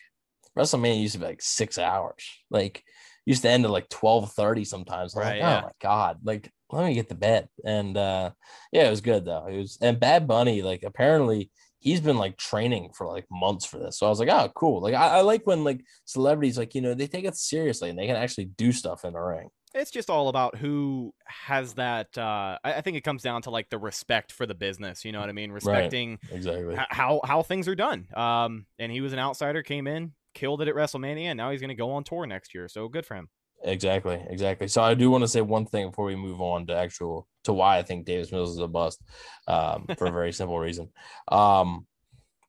[0.57, 2.25] WrestleMania used to be like six hours.
[2.51, 2.85] Like
[3.27, 5.15] used to end at like twelve thirty sometimes.
[5.15, 5.59] Right, like, yeah.
[5.59, 7.49] oh my god, like let me get the bed.
[7.65, 8.31] And uh
[8.73, 9.47] yeah, it was good though.
[9.47, 13.79] It was and Bad Bunny, like apparently he's been like training for like months for
[13.79, 13.99] this.
[13.99, 14.81] So I was like, oh cool.
[14.81, 17.99] Like I, I like when like celebrities like you know they take it seriously and
[17.99, 19.49] they can actually do stuff in the ring.
[19.75, 22.17] It's just all about who has that.
[22.17, 25.05] Uh, I, I think it comes down to like the respect for the business.
[25.05, 25.51] You know what I mean?
[25.51, 26.75] Respecting Exactly.
[26.75, 28.07] h- how how things are done.
[28.15, 31.61] Um, and he was an outsider, came in, killed it at WrestleMania, and now he's
[31.61, 32.69] going to go on tour next year.
[32.69, 33.29] So good for him.
[33.65, 34.69] Exactly, exactly.
[34.69, 37.53] So I do want to say one thing before we move on to actual to
[37.53, 39.01] why I think Davis Mills is a bust,
[39.47, 40.89] um, for a very simple reason.
[41.29, 41.87] Um,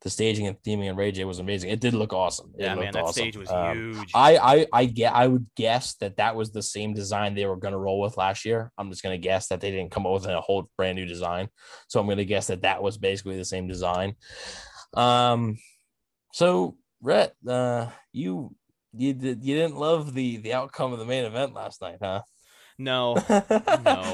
[0.03, 1.69] the staging and theming and Ray J was amazing.
[1.69, 2.51] It did look awesome.
[2.57, 3.21] It Yeah, man, that awesome.
[3.21, 4.11] stage was Um, huge.
[4.13, 7.55] I, I I get I would guess that that was the same design they were
[7.55, 8.71] going to roll with last year.
[8.77, 11.05] I'm just going to guess that they didn't come up with a whole brand new
[11.05, 11.47] design.
[11.87, 14.15] So I'm going to guess that that was basically the same design.
[14.93, 15.57] Um,
[16.33, 18.53] so Rhett, uh, you
[18.95, 22.21] you did you didn't love the the outcome of the main event last night, huh?
[22.77, 23.15] no,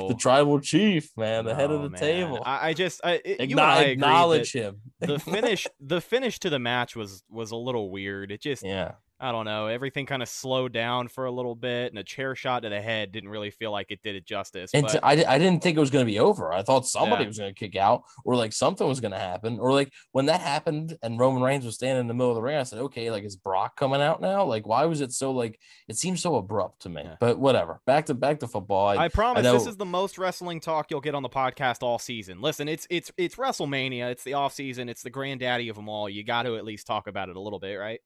[0.10, 2.00] the tribal chief, man, the head of the man.
[2.00, 2.42] table.
[2.46, 4.82] I, I just I, it, you I acknowledge him.
[5.00, 8.32] the finish the finish to the match was was a little weird.
[8.32, 8.94] It just yeah.
[9.22, 9.68] I don't know.
[9.68, 12.80] Everything kind of slowed down for a little bit, and a chair shot to the
[12.82, 14.72] head didn't really feel like it did it justice.
[14.74, 16.54] And but- I, I didn't think it was going to be over.
[16.54, 17.28] I thought somebody Yeah.
[17.28, 19.60] was going to kick out or like something was going to happen.
[19.60, 22.42] Or like when that happened and Roman Reigns was standing in the middle of the
[22.42, 24.46] ring, I said, okay, like is Brock coming out now?
[24.46, 25.60] Like, why was it so like
[25.90, 27.02] it seems so abrupt to me?
[27.04, 27.16] Yeah.
[27.20, 27.82] But whatever.
[27.86, 28.88] Back to back to football.
[28.88, 31.84] I, I promise this know- is the most wrestling talk you'll get on the podcast
[31.84, 32.40] all season.
[32.42, 36.10] Listen, it's it's it's WrestleMania, it's the off season, it's the granddaddy of them all.
[36.10, 38.00] You got to at least talk about it a little bit, right?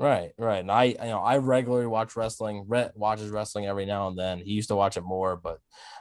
[0.00, 0.60] Right, right.
[0.60, 2.64] And I, you know, I regularly watch wrestling.
[2.66, 4.38] Rhett watches wrestling every now and then.
[4.38, 5.58] He used to watch it more, but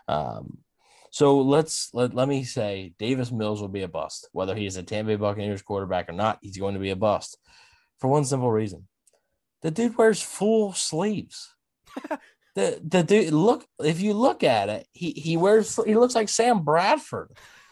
[0.07, 0.59] um,
[1.11, 4.29] so let's let, let me say Davis Mills will be a bust.
[4.31, 6.95] Whether he is a Tampa Bay Buccaneers quarterback or not, he's going to be a
[6.95, 7.37] bust
[7.99, 8.87] for one simple reason.
[9.63, 11.53] The dude wears full sleeves.
[12.55, 16.29] the the dude look if you look at it, he he wears he looks like
[16.29, 17.31] Sam Bradford.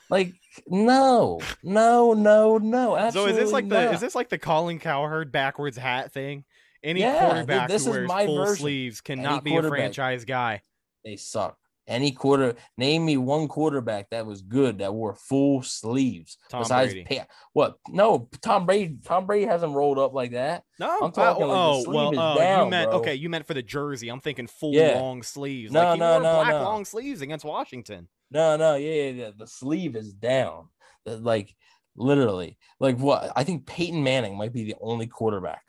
[0.10, 0.34] Like
[0.68, 3.10] no, no, no, no.
[3.12, 3.94] so is this like the not.
[3.94, 6.46] is this like the Colin Cowherd backwards hat thing?
[6.84, 8.56] Any Yeah, quarterback who is wears full version.
[8.56, 10.62] sleeves Any cannot be a franchise guy.
[11.04, 11.58] they suck.
[11.88, 16.38] Any quarter, name me one quarterback that was good that wore full sleeves.
[16.50, 17.20] Tom besides, Brady.
[17.20, 17.78] Pa- what?
[17.88, 18.98] No, Tom Brady.
[19.06, 20.64] Tom Brady hasn't rolled up like that.
[20.80, 23.00] No, I'm talking oh, like the oh, well, oh, down, you meant bro.
[23.00, 23.16] okay.
[23.16, 24.10] You meant for the jersey.
[24.10, 25.00] I'm thinking full Yeah.
[25.00, 25.72] long sleeves.
[25.72, 26.64] No, like no, wore no, black no.
[26.64, 28.10] long sleeves against Washington.
[28.32, 29.32] No, no, yeah, yeah, yeah.
[29.38, 30.68] The sleeve is down.
[31.06, 31.56] Like
[31.96, 33.32] literally, like what?
[33.36, 35.64] I think Peyton Manning might be the only quarterback.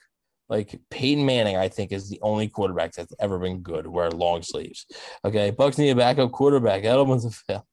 [0.48, 4.42] Like Peyton Manning, I think is the only quarterback that's ever been good wear long
[4.42, 4.86] sleeves.
[5.24, 6.82] Okay, Bucks need a backup quarterback.
[6.82, 7.66] Edelman's a fail.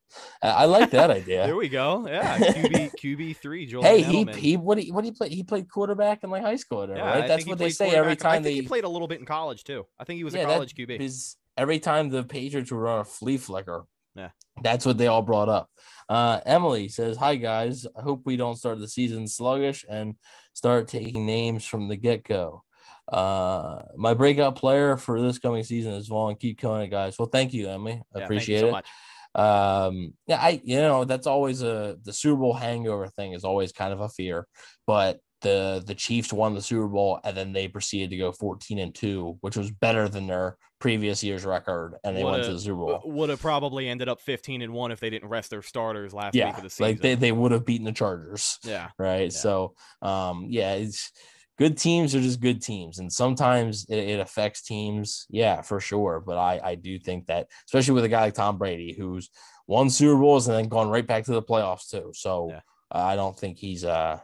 [0.43, 1.45] I like that idea.
[1.45, 2.05] There we go.
[2.07, 3.65] Yeah, QB QB three.
[3.65, 4.35] Julian Hey, he Edelman.
[4.35, 7.23] he what he what he played he played quarterback in like high school, Yeah, right?
[7.23, 8.25] I That's what they say every quarterback.
[8.25, 9.85] I time think they he played a little bit in college too.
[9.97, 10.99] I think he was Yeah, a college QB.
[10.99, 13.85] is every time the Patriots were on a flea flicker.
[14.15, 14.29] Yeah.
[14.61, 15.69] That's what they all brought up.
[16.07, 17.85] Uh, Emily says, Hi guys.
[17.97, 20.15] I hope we don't start the season sluggish and
[20.53, 22.63] start taking names from the get-go.
[23.11, 26.35] Uh my breakout player for this coming season is Vaughn.
[26.35, 27.17] Keep killing it, guys.
[27.19, 28.01] Well, thank you, Emily.
[28.15, 28.71] I Yeah, thank you appreciate so it.
[28.71, 28.87] much.
[29.35, 33.73] um yeah i you know that's always a the super bowl hangover thing is always
[33.73, 34.47] kind of a fear
[34.87, 38.79] but the the chiefs won the super bowl and then they proceeded to go 14
[38.79, 42.59] and 2 which was better than their previous year's record and they went to the
[42.59, 45.63] super bowl Would have probably ended up 15 and one if they didn't rest their
[45.63, 46.85] starters last week yeah of the season.
[46.85, 49.39] like they, they would have beaten the chargers yeah, right Yeah.
[49.45, 49.73] so
[50.03, 51.11] um yeah it's
[51.57, 56.21] good teams are just good teams and sometimes it, it affects teams yeah for sure
[56.23, 59.31] but i i do think that especially with a guy like tom brady who's
[59.65, 62.59] won super bowls and then gone right back to the playoffs too so Yeah.
[62.91, 64.19] i don't think he's uh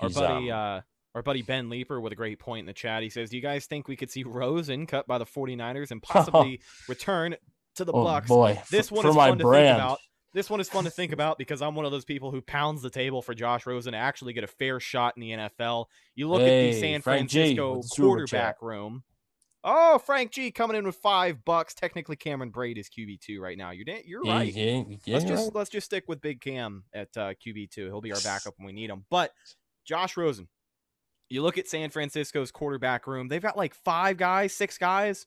[0.00, 0.80] our buddy, um, uh,
[1.16, 3.02] our buddy Ben Leeper with a great point in the chat.
[3.02, 6.02] He says, "Do you guys think we could see Rosen cut by the 49ers and
[6.02, 7.34] possibly return
[7.76, 9.98] to the oh Bucks?" boy This one for is my fun to think about.
[10.34, 12.82] This one is fun to think about because I'm one of those people who pounds
[12.82, 15.86] the table for Josh Rosen to actually get a fair shot in the NFL.
[16.14, 19.02] You look at the San Frank Francisco quarterback room.
[19.64, 21.72] Oh, Frank G coming in with five bucks.
[21.72, 23.70] Technically, Cameron Brate is QB two right now.
[23.70, 24.52] You're you're right.
[24.52, 25.54] yeah, yeah, let's just right.
[25.54, 27.86] let's just stick with Big Cam at uh, QB two.
[27.86, 29.06] He'll be our backup when we need him.
[29.08, 29.32] But
[29.86, 30.48] Josh Rosen,
[31.28, 33.28] you look at San Francisco's quarterback room.
[33.28, 35.26] They've got like five guys, six guys,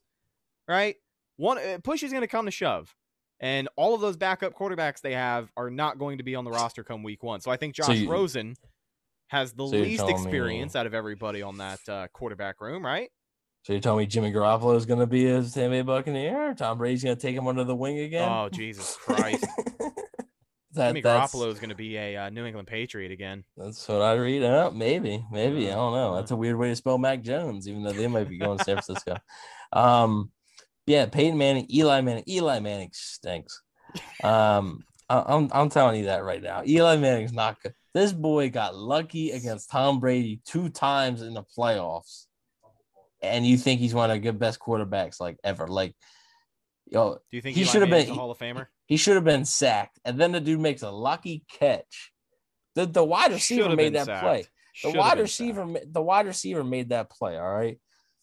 [0.68, 0.96] right?
[1.38, 2.94] One uh, push is going to come to shove,
[3.40, 6.52] and all of those backup quarterbacks they have are not going to be on the
[6.52, 7.42] roster come week one.
[7.42, 8.56] So I think Josh So you- Rosen
[9.28, 12.86] has the so least telling me- experience out of everybody on that uh, quarterback room,
[12.86, 13.10] right?
[13.64, 16.56] so you're telling me Jimmy Garoppolo is going to be a Tampa Bay Buccaneer?
[16.58, 18.28] Tom Brady's going to take him under the wing again?
[18.28, 19.46] Oh Jesus Christ!
[20.74, 23.44] that, Jimmy that's, Garoppolo is going to be a uh, New England Patriot again.
[23.58, 24.44] That's what I read.
[24.44, 26.16] Uh, maybe, maybe I don't know.
[26.16, 28.64] That's a weird way to spell Mac Jones, even though they might be going to
[28.64, 29.18] San Francisco.
[29.74, 30.32] Um,
[30.86, 33.62] yeah, Peyton Manning, Eli Manning, Eli Manning stinks.
[34.24, 36.64] Um, I, I'm I'm telling you that right now.
[36.66, 37.74] Eli Manning's not good.
[37.94, 42.26] This boy got lucky against Tom Brady two times in the playoffs,
[43.22, 45.68] and you think he's one of the good best quarterbacks like ever?
[45.68, 45.96] Like,
[46.86, 48.68] yo, Do you think He should have been- a Hall of Famer?
[48.90, 52.12] He should have been sacked, and then the dude makes a lucky catch.
[52.76, 54.42] The the wide receiver Should've made that play.
[54.42, 55.94] The Should've wide receiver, sacked.
[55.94, 57.38] the wide receiver made that play.
[57.38, 57.80] All right,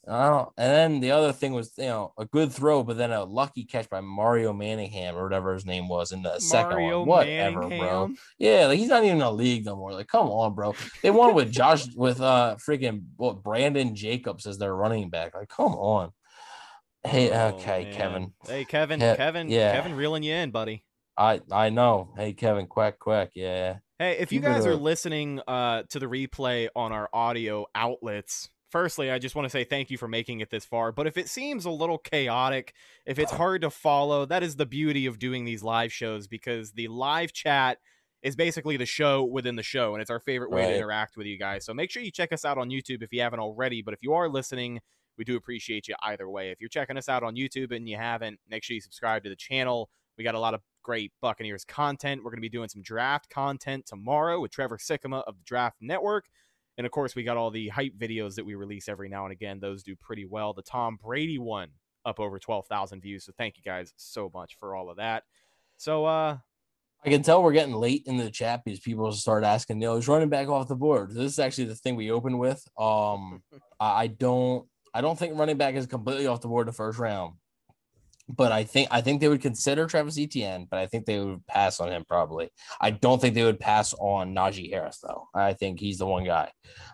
[0.09, 3.13] I don't, and then the other thing was, you know, a good throw, but then
[3.13, 7.07] a lucky catch by Mario Manningham or whatever his name was in the second one.
[7.07, 8.11] Whatever, bro.
[8.37, 9.93] Yeah, like he's not even in the league no more.
[9.93, 10.75] Like, come on, bro.
[11.01, 15.35] They won with Josh with uh freaking what Brandon Jacobs as their running back.
[15.35, 16.11] Like, come on.
[17.07, 17.95] Hey, Oh, okay, man.
[17.95, 18.33] Kevin.
[18.47, 19.01] Hey, Kevin.
[19.01, 19.49] Yeah, Kevin.
[19.49, 19.73] yeah.
[19.73, 20.85] Kevin, reeling you in, buddy.
[21.17, 22.13] I I know.
[22.17, 23.31] Hey, Kevin, quack quack.
[23.35, 23.79] Yeah.
[23.99, 29.11] Hey, if you guys are listening uh, to the replay on our audio outlets, firstly,
[29.11, 30.93] I just want to say thank you for making it this far.
[30.93, 32.75] But if it seems a little chaotic,
[33.07, 36.73] if it's hard to follow, that is the beauty of doing these live shows because
[36.73, 37.79] the live chat
[38.23, 41.27] is basically the show within the show, and it's our favorite way to interact with
[41.27, 41.65] you guys.
[41.65, 43.81] So make sure you check us out on YouTube if you haven't already.
[43.81, 44.81] But if you are listening,
[45.19, 46.51] we do appreciate you either way.
[46.51, 49.29] If you're checking us out on YouTube and you haven't, make sure you subscribe to
[49.29, 49.91] the channel.
[50.19, 52.23] We got a lot of great Buccaneers content.
[52.23, 55.77] We're going to be doing some draft content tomorrow with Trevor Sikkema of the Draft
[55.81, 56.27] Network.
[56.79, 59.33] And of course, we got all the hype videos that we release every now and
[59.33, 59.61] again.
[59.61, 60.53] Those do pretty well.
[60.53, 61.69] The Tom Brady one
[62.05, 63.25] up over 12,000 views.
[63.25, 65.25] So thank you guys so much for all of that.
[65.77, 66.39] So, uh,
[67.05, 69.97] I can tell we're getting late in the chat because people start asking, you know,
[69.97, 71.11] is running back off the board?
[71.11, 72.67] This is actually the thing we open with.
[72.79, 73.43] Um,
[73.81, 76.73] I I don't, I don't think running back is completely off the board in the
[76.73, 77.35] first round,
[78.31, 81.47] but I think, I think they would consider Travis Etienne, but I think they would
[81.47, 82.49] pass on him probably.
[82.81, 85.29] I don't think they would pass on Najee Harris though.
[85.35, 86.51] I think he's the one guy.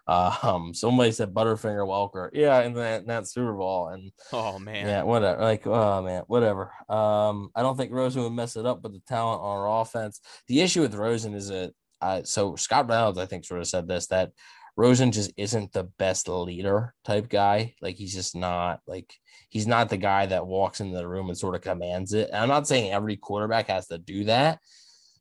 [0.09, 4.85] Uh, um, somebody said Butterfinger Welker, yeah, in that, that Super Bowl, and oh, man.
[4.85, 5.41] yeah, whatever.
[5.41, 6.73] Like, oh man, whatever.
[6.89, 10.21] Um, I don't think Rosen would mess it up with the talent on our offense.
[10.49, 13.87] The issue with Rosen is that uh, so Scott Reynolds, I think, sort of said
[13.87, 14.33] this that
[14.77, 17.75] Rosen just isn't the best leader type guy.
[17.83, 19.15] Like he's just not like
[19.51, 22.29] he's not the guy that walks into the room and sort of commands it.
[22.29, 24.61] And I'm not saying every quarterback has to do that,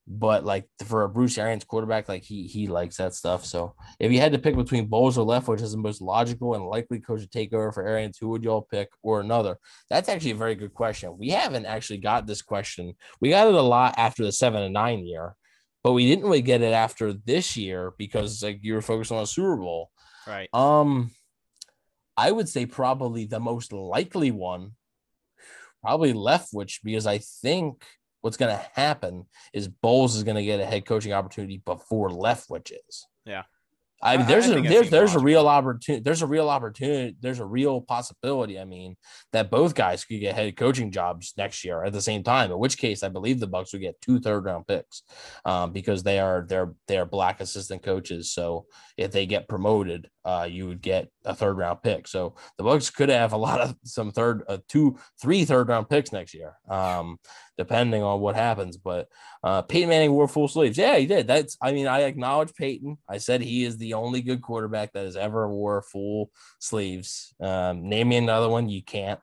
[0.07, 3.45] but like for a Bruce Arians quarterback, like he he likes that stuff.
[3.45, 6.55] So if you had to pick between Bowles or left, which is the most logical
[6.55, 9.57] and likely coach to take over for Arians, who would y'all pick or another?
[9.89, 11.17] That's actually a very good question.
[11.17, 12.95] We haven't actually got this question.
[13.19, 15.35] We got it a lot after the seven and nine year,
[15.83, 19.23] but we didn't really get it after this year because like you were focused on
[19.23, 19.91] a Super Bowl.
[20.27, 20.49] Right.
[20.53, 21.11] Um,
[22.15, 24.71] I would say probably the most likely one,
[25.81, 27.83] probably Leftwich, because I think
[28.21, 32.09] what's going to happen is Bowles is going to get a head coaching opportunity before
[32.09, 33.07] Leftwich is.
[33.25, 33.43] Yeah.
[34.03, 36.01] I mean, there's I a think there's there's a real opportunity.
[36.01, 37.15] There's a real opportunity.
[37.19, 38.59] There's a real possibility.
[38.59, 38.95] I mean,
[39.31, 42.51] that both guys could get head coaching jobs next year at the same time.
[42.51, 45.03] In which case, I believe the Bucks would get two third round picks,
[45.45, 48.33] um, because they are they're they're black assistant coaches.
[48.33, 48.65] So
[48.97, 52.07] if they get promoted, uh, you would get a third round pick.
[52.07, 55.89] So the Bucks could have a lot of some third, uh, two, three third round
[55.89, 57.17] picks next year, um,
[57.57, 58.77] depending on what happens.
[58.77, 59.07] But
[59.43, 60.77] uh, Peyton Manning wore full sleeves.
[60.77, 61.27] Yeah, he did.
[61.27, 61.57] That's.
[61.61, 62.97] I mean, I acknowledge Peyton.
[63.07, 67.33] I said he is the only good quarterback that has ever wore full sleeves.
[67.39, 68.69] Um, name me another one.
[68.69, 69.19] You can't.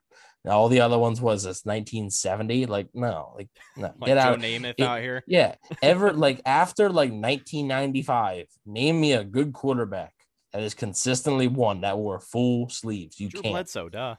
[0.47, 2.67] All the other ones was this 1970.
[2.67, 3.93] Like no, like no.
[3.99, 4.39] Like Get Joe out.
[4.39, 5.23] Namath it- out here.
[5.27, 10.13] Yeah, ever like after like 1995, name me a good quarterback
[10.53, 13.21] that has consistently won that wore full sleeves.
[13.21, 13.53] You Drew can't.
[13.53, 14.17] Bledsoe, duh.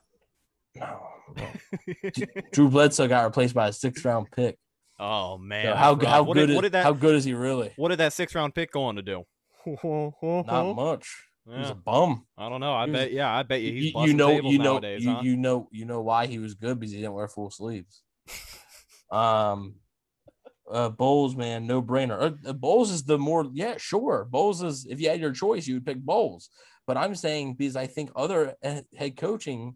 [0.76, 1.00] No.
[2.52, 4.58] Drew Bledsoe got replaced by a sixth round pick.
[5.00, 5.66] oh man.
[5.66, 7.72] So how how what good did, is, what did that how good is he really?
[7.76, 9.24] what did that six round pick go on to do?
[9.66, 11.08] Not much.
[11.48, 12.28] Yeah, a bum.
[12.38, 12.74] I don't know.
[12.74, 15.12] I was- bet yeah, I bet you he's You, you know, you know, nowadays, you,
[15.12, 15.22] huh?
[15.24, 18.04] you know, you know why he was good because he didn't wear full sleeves.
[19.12, 19.74] Um,
[20.72, 22.38] uh, Bowles, man, no brainer.
[22.46, 24.28] Uh, Bowles is the more, yeah, sure.
[24.30, 26.50] Bowles is if you had your choice, you would pick Bowles.
[26.88, 29.76] But I'm saying because I think other head coaching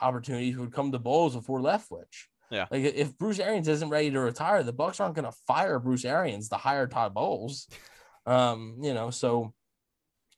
[0.00, 2.26] opportunities would come to Bowles before Leftwich.
[2.50, 2.66] Yeah.
[2.70, 6.04] Like if Bruce Arians isn't ready to retire, the Bucks aren't going to fire Bruce
[6.04, 7.68] Arians to hire Todd Bowles.
[8.26, 9.52] Um, you know, so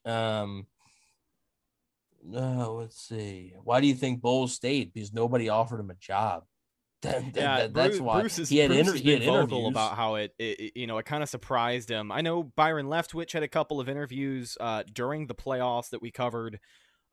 [0.04, 0.66] um
[2.34, 3.54] uh, let's see.
[3.62, 4.92] Why do you think Bowles stayed?
[4.92, 6.44] Because nobody offered him a job.
[7.02, 9.22] That- that- yeah, that- that's Bruce, why Bruce is, he had, Bruce inter- he had
[9.24, 12.10] vocal about how it, it, you know, it kind of surprised him.
[12.10, 16.10] I know Byron Leftwich had a couple of interviews uh, during the playoffs that we
[16.10, 16.58] covered.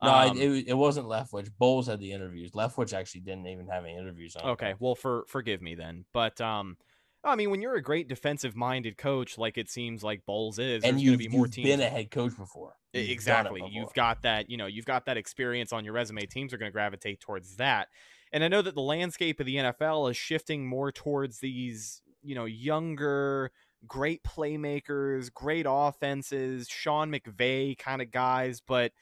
[0.02, 1.50] No, Um, it, it wasn't Leftwich.
[1.58, 2.52] Bowles had the interviews.
[2.52, 4.48] Leftwich actually didn't even have any interviews on.
[4.48, 4.52] it.
[4.52, 6.76] Okay, well, for forgive me then, but um,
[7.22, 11.00] I mean, when you're a great defensive-minded coach, like it seems like Bowles is, and
[11.00, 11.68] you've, be more you've teams.
[11.68, 12.74] been a head coach before.
[12.92, 13.70] You've exactly before.
[13.72, 16.70] you've got that you know you've got that experience on your resume teams are going
[16.70, 17.88] to gravitate towards that
[18.34, 22.34] and i know that the landscape of the nfl is shifting more towards these you
[22.34, 23.50] know younger
[23.86, 28.92] great playmakers great offenses sean mcvay kind of guys but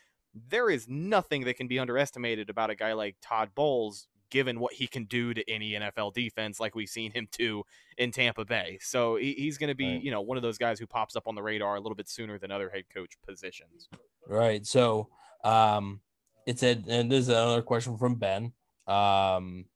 [0.48, 4.72] there is nothing that can be underestimated about a guy like todd bowles given what
[4.72, 7.62] he can do to any nfl defense like we've seen him do
[7.98, 10.02] in tampa bay so he's going to be Right.
[10.02, 12.08] you know one of those guys who pops up on the radar a little bit
[12.08, 13.88] sooner than other head coach positions
[14.26, 14.64] Right.
[14.64, 15.08] So,
[15.44, 16.00] um,
[16.46, 18.52] it said, and this is another question from Ben.
[18.86, 19.66] Um,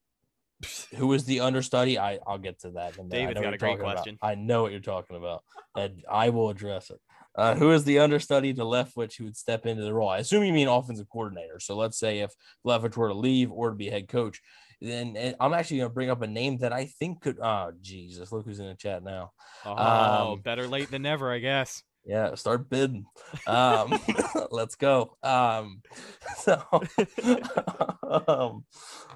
[0.94, 1.98] who is the understudy?
[1.98, 2.94] I I'll get to that.
[2.94, 3.30] in a minute.
[3.30, 3.94] I know got a great talking about.
[3.96, 4.18] question.
[4.22, 5.42] I know what you're talking about,
[5.76, 6.98] and I will address it.
[7.34, 10.08] Uh, who is the understudy to Leftwich who would step into the role?
[10.08, 11.60] I assume you mean offensive coordinator.
[11.60, 12.32] So let's say if
[12.66, 14.40] Leftwich were to leave or to be head coach,
[14.80, 17.38] then I'm actually going to bring up a name that I think could.
[17.38, 18.32] Oh Jesus!
[18.32, 19.32] Look who's in the chat now.
[19.66, 21.82] Oh, Um, better late than never, I guess.
[22.06, 23.04] Yeah, start bidding.
[23.48, 23.98] Um,
[24.52, 25.16] let's go.
[25.24, 25.82] Um,
[26.36, 26.62] so,
[28.02, 28.64] um,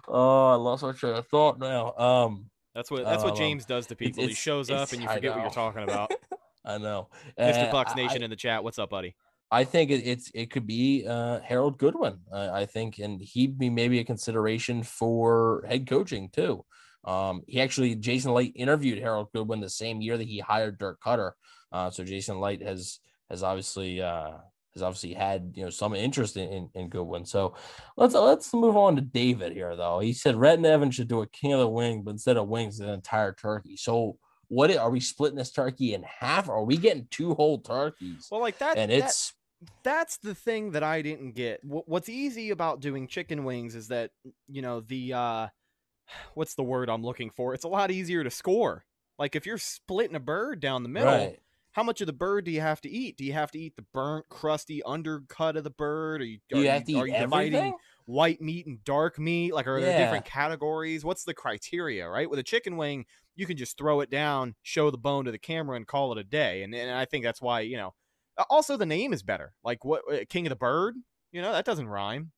[0.09, 1.95] oh, I lost my train of thought now.
[1.97, 4.27] Um, That's what that's what Um, James does to people.
[4.27, 6.11] he shows up and you forget what you're talking about.
[6.65, 7.69] I know, Mr.
[7.69, 8.63] Uh, Bucks I- Nation in the chat.
[8.65, 9.15] What's up, buddy?
[9.53, 12.19] I think it, it's it could be uh, Harold Goodwin.
[12.33, 16.65] Uh, I think, and he'd be maybe a consideration for head coaching too.
[17.05, 21.01] Um, he actually Jason Licht interviewed Harold Goodwin the same year that he hired Dirk
[21.05, 21.33] Koetter.
[21.73, 24.33] Uh, so Jason Licht has has obviously uh,
[24.75, 27.25] has obviously had you know some interest in, in, in Goodwin.
[27.25, 27.55] So
[27.97, 30.01] let's let's move on to David here though.
[30.01, 32.49] He said Rhett and Evans should do a king of the wing, but instead of
[32.49, 33.77] wings, an entire turkey.
[33.77, 34.17] So
[34.49, 36.49] what are we splitting this turkey in half?
[36.49, 38.27] Or are we getting two whole turkeys?
[38.31, 38.77] Well, like that.
[38.77, 39.33] and that- it's
[39.85, 41.61] that's the thing that I didn't get.
[41.63, 44.11] What's easy about doing chicken wings is that
[44.49, 45.47] you know the uh
[46.35, 47.55] what's the word I'm looking for?
[47.55, 48.85] It's a lot easier to score.
[49.19, 51.39] Like if you're splitting a bird down the middle, right.
[51.81, 53.17] How much of the bird do you have to eat?
[53.17, 56.21] Do you have to eat the burnt, crusty undercut of the bird?
[56.21, 57.79] Or you, you are have to are eat you dividing everything?
[58.05, 59.55] white meat and dark meat?
[59.55, 61.07] Like are there different categories?
[61.07, 62.29] What's the criteria, right?
[62.29, 65.39] With a chicken wing, you can just throw it down, show the bone to the
[65.39, 66.63] camera, and call it a day.
[66.63, 67.95] And, and I think that's why you know.
[68.51, 69.55] Also, the name is better.
[69.65, 70.97] Like what uh, King of the Bird?
[71.33, 72.33] You know that doesn't rhyme.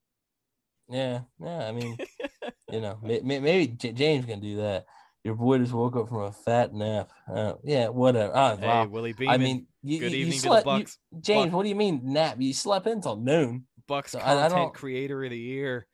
[0.88, 1.66] Yeah, yeah.
[1.66, 1.96] I mean,
[2.70, 4.86] you know, may, may, maybe James can do that.
[5.24, 7.10] Your boy just woke up from a fat nap.
[7.32, 8.32] Uh, yeah, whatever.
[8.34, 8.86] Oh, Hey, wow.
[8.86, 9.34] Willie Beeman.
[9.34, 11.68] I mean, you, good you- you evening slept, to the you- James, Buck- what do
[11.68, 12.36] you mean nap?
[12.40, 13.66] You slept until noon.
[13.86, 15.86] Bucks so I- I content don't- creator of the year.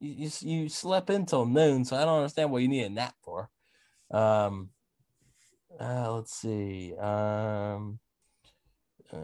[0.00, 0.30] You, you
[0.62, 3.48] you slept until noon, so I don't understand what you need a nap for.
[4.10, 4.70] Um,
[5.80, 6.94] uh, let's see.
[6.96, 7.98] Um,
[9.12, 9.16] uh,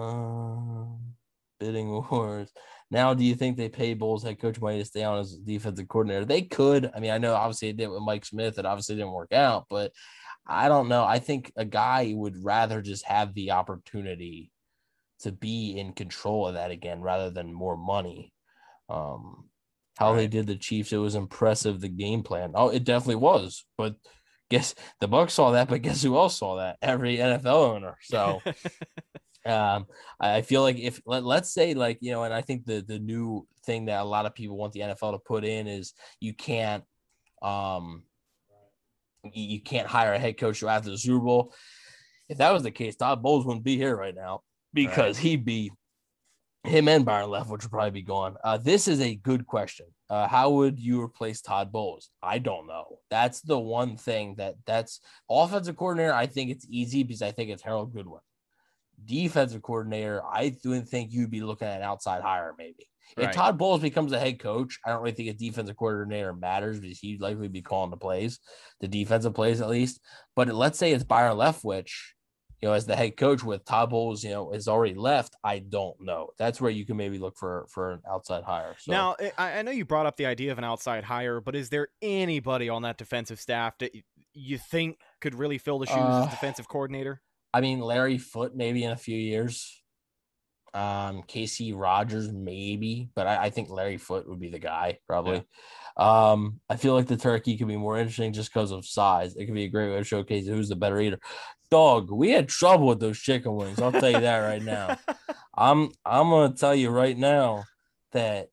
[0.00, 1.14] um,
[1.58, 2.52] bidding wars.
[2.90, 5.86] Now, do you think they pay Bowles head coach money to stay on as defensive
[5.86, 6.24] coordinator?
[6.24, 6.90] They could.
[6.94, 8.58] I mean, I know obviously it did with Mike Smith.
[8.58, 9.92] It obviously didn't work out, but
[10.46, 11.04] I don't know.
[11.04, 14.50] I think a guy would rather just have the opportunity
[15.20, 18.32] to be in control of that again rather than more money.
[18.88, 19.48] Um,
[19.98, 21.80] how they did the Chiefs, it was impressive.
[21.80, 23.64] The game plan, oh, it definitely was.
[23.78, 23.96] But
[24.48, 26.78] guess the Bucks saw that, but guess who else saw that?
[26.82, 27.98] Every NFL owner.
[28.02, 28.40] So
[29.46, 29.86] um,
[30.18, 32.98] I feel like if let, let's say like you know, and I think the the
[32.98, 36.34] new thing that a lot of people want the NFL to put in is you
[36.34, 36.84] can't
[37.42, 38.02] um
[39.34, 41.54] you, can't hire a head coach after the Super Bowl.
[42.28, 45.70] If that was the case, Todd Bowles wouldn't be here right now because he'd be
[46.64, 48.36] him and Byron Leftwich would probably be gone.
[48.44, 49.86] Uh, this is a good question.
[50.08, 52.10] Uh, how would you replace Todd Bowles?
[52.22, 52.98] I don't know.
[53.10, 56.12] That's the one thing that that's offensive coordinator.
[56.12, 58.20] I think it's easy because I think it's Harold Goodwin.
[59.04, 62.88] Defensive coordinator, I do think you'd be looking at an outside hire maybe.
[63.16, 63.34] If Right.
[63.34, 66.98] Todd Bowles becomes a head coach, I don't really think a defensive coordinator matters because
[67.00, 68.38] he'd likely be calling the plays,
[68.80, 70.00] the defensive plays at least.
[70.36, 71.90] But let's say it's Byron Leftwich,
[72.60, 75.34] you know, as the head coach with Todd Bowles, you know, is already left.
[75.42, 76.28] I don't know.
[76.38, 78.76] That's where you can maybe look for for an outside hire.
[78.78, 81.56] So Now, I, I know you brought up the idea of an outside hire, but
[81.56, 83.92] is there anybody on that defensive staff that
[84.34, 87.22] you think could really fill the shoes Uh, as defensive coordinator?
[87.52, 89.76] I mean, Larry Foote maybe in a few years.
[90.72, 95.44] Um, Kacy Rodgers maybe, but I, I think Larry Foote would be the guy probably.
[95.96, 99.34] Um, I feel like the turkey could be more interesting just because of size.
[99.36, 101.18] It could be a great way to showcase who's the better eater.
[101.70, 103.80] Dog, we had trouble with those chicken wings.
[103.80, 104.96] I'll tell you that right now.
[105.54, 107.64] I'm I'm gonna tell you right now
[108.12, 108.48] that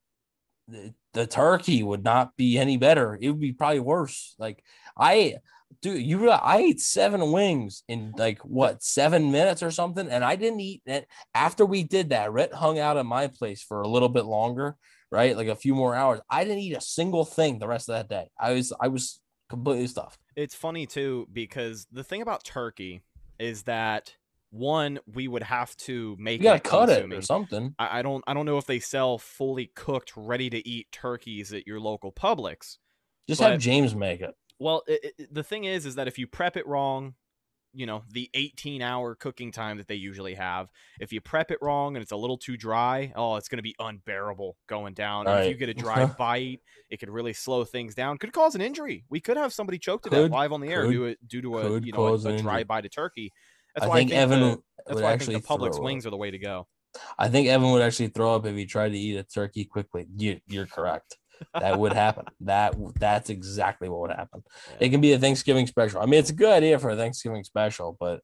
[0.66, 3.18] the, the turkey would not be any better.
[3.20, 4.34] It would be probably worse.
[4.38, 4.62] Like
[4.96, 5.36] I
[5.82, 10.24] dude, you realize I ate seven wings in like what seven minutes or something, and
[10.24, 12.32] I didn't eat it after we did that.
[12.32, 14.76] Rhett hung out at my place for a little bit longer,
[15.10, 15.36] right?
[15.36, 16.20] Like a few more hours.
[16.30, 18.30] I didn't eat a single thing the rest of that day.
[18.38, 20.20] I was I was completely stuffed.
[20.36, 23.02] It's funny too because the thing about turkey
[23.38, 24.14] is that
[24.50, 27.74] one we would have to make You gotta it, cut it or something.
[27.78, 31.52] I, I don't I don't know if they sell fully cooked, ready to eat turkeys
[31.52, 32.78] at your local Publix.
[33.28, 34.34] Just but- have James make it.
[34.58, 37.14] Well, it, it, the thing is, is that if you prep it wrong,
[37.74, 40.68] you know the 18 hour cooking time that they usually have.
[41.00, 43.62] If you prep it wrong and it's a little too dry, oh, it's going to
[43.62, 45.26] be unbearable going down.
[45.26, 48.18] And if you get a dry bite, it could really slow things down.
[48.18, 49.04] Could cause an injury.
[49.10, 51.58] We could have somebody choke to death live on the air could- due, due to
[51.58, 53.32] a you know a, a dry bite of turkey.
[53.74, 55.40] That's I why think I think Evan the, would that's why I think actually the
[55.42, 55.82] Publix throw up.
[55.82, 56.66] wings are the way to go.
[57.18, 60.06] I think Evan would actually throw up if he tried to eat a turkey quickly.
[60.16, 61.16] You, you're correct.
[61.58, 62.26] That would happen.
[62.40, 64.42] That that's exactly what would happen.
[64.80, 66.00] It can be a Thanksgiving special.
[66.00, 68.20] I mean, it's a good idea for a Thanksgiving special, but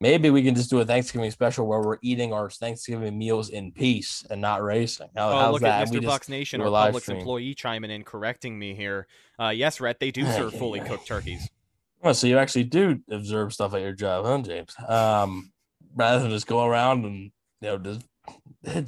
[0.00, 3.72] maybe we can just do a Thanksgiving special where we're eating our Thanksgiving meals in
[3.72, 5.08] peace and not racing.
[5.16, 5.82] How, Oh, how's look that?
[5.82, 6.04] at Mr.
[6.04, 7.18] Bucks Nation, our Publix stream.
[7.18, 9.06] employee chiming in, correcting me here.
[9.40, 11.48] Uh, yes, Rhett, they do serve fully cooked turkeys.
[12.02, 14.74] Oh, so you actually do observe stuff at your job, huh, James?
[14.88, 15.52] Um,
[15.94, 18.00] rather than just go around and you know just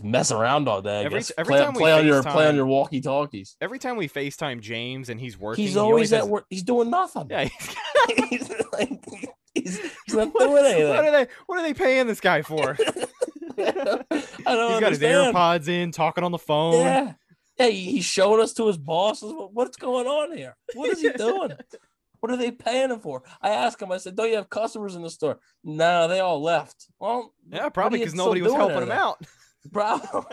[0.02, 1.00] mess around all day.
[1.00, 1.32] I Every- guess.
[1.36, 3.56] every play, time we play on your play on your walkie talkies.
[3.60, 6.46] Every time we FaceTime James and he's working, He's he always at has- work.
[6.50, 7.26] He's doing nothing.
[7.30, 7.48] Yeah,
[8.30, 9.04] he's, like,
[9.54, 10.96] he's, he's not what, doing what anything.
[10.96, 11.26] are they?
[11.46, 12.76] What are they paying this guy for?
[13.58, 15.34] I don't He's got his understand.
[15.34, 16.74] AirPods in, talking on the phone.
[16.84, 17.12] Yeah.
[17.58, 19.32] Yeah, he- he's showing us to his bosses.
[19.52, 20.56] What's going on here?
[20.74, 21.52] What is he doing?
[22.24, 23.22] What are they paying him for?
[23.42, 25.40] I asked him, I said, Don't you have customers in the store?
[25.62, 26.86] No, they all left.
[26.98, 29.22] Well, Yeah, probably because nobody was helping him out.
[29.70, 30.00] Bro.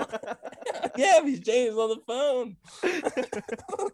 [0.97, 2.55] yeah, he's James on the phone.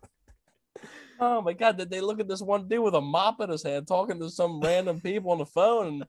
[1.20, 3.64] oh my god, did they look at this one dude with a mop in his
[3.64, 5.88] hand talking to some random people on the phone?
[5.88, 6.06] And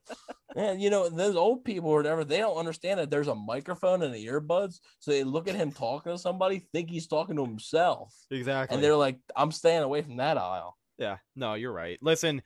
[0.55, 4.03] man, you know, those old people or whatever, they don't understand that there's a microphone
[4.03, 4.81] and the earbuds.
[4.99, 8.15] So they look at him talking to somebody, think he's talking to himself.
[8.31, 8.75] Exactly.
[8.75, 10.77] And they're like, I'm staying away from that aisle.
[10.99, 11.99] Yeah, no, you're right.
[12.03, 12.43] Listen,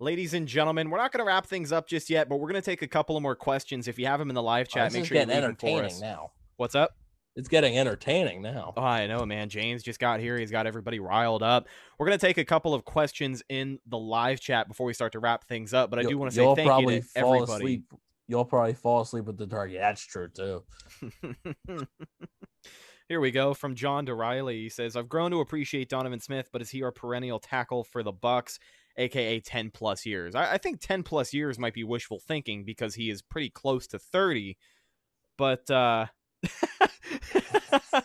[0.00, 2.60] ladies and gentlemen, we're not going to wrap things up just yet, but we're going
[2.60, 3.86] to take a couple of more questions.
[3.88, 5.56] If you have them in the live Oh, chat, this make sure you getting leave
[5.56, 6.00] them for us.
[6.00, 6.32] now.
[6.56, 6.96] What's up?
[7.34, 8.74] It's getting entertaining now.
[8.76, 9.48] Oh, I know, man.
[9.48, 10.36] James just got here.
[10.36, 11.66] He's got everybody riled up.
[11.98, 15.12] We're going to take a couple of questions in the live chat before we start
[15.12, 17.34] to wrap things up, but I do You'll- want to say thank you to fall
[17.34, 17.52] everybody.
[17.64, 17.84] asleep.
[18.28, 19.78] You'll probably fall asleep with the target.
[19.80, 20.62] That's true too.
[23.12, 24.62] Here we go from John to Riley.
[24.62, 28.02] He says, "I've grown to appreciate Donovan Smith, but is he our perennial tackle for
[28.02, 28.58] the Bucks,
[28.96, 30.34] aka 10 plus years?
[30.34, 33.86] I, I think 10 plus years might be wishful thinking because he is pretty close
[33.88, 34.56] to 30.
[35.36, 36.06] But uh,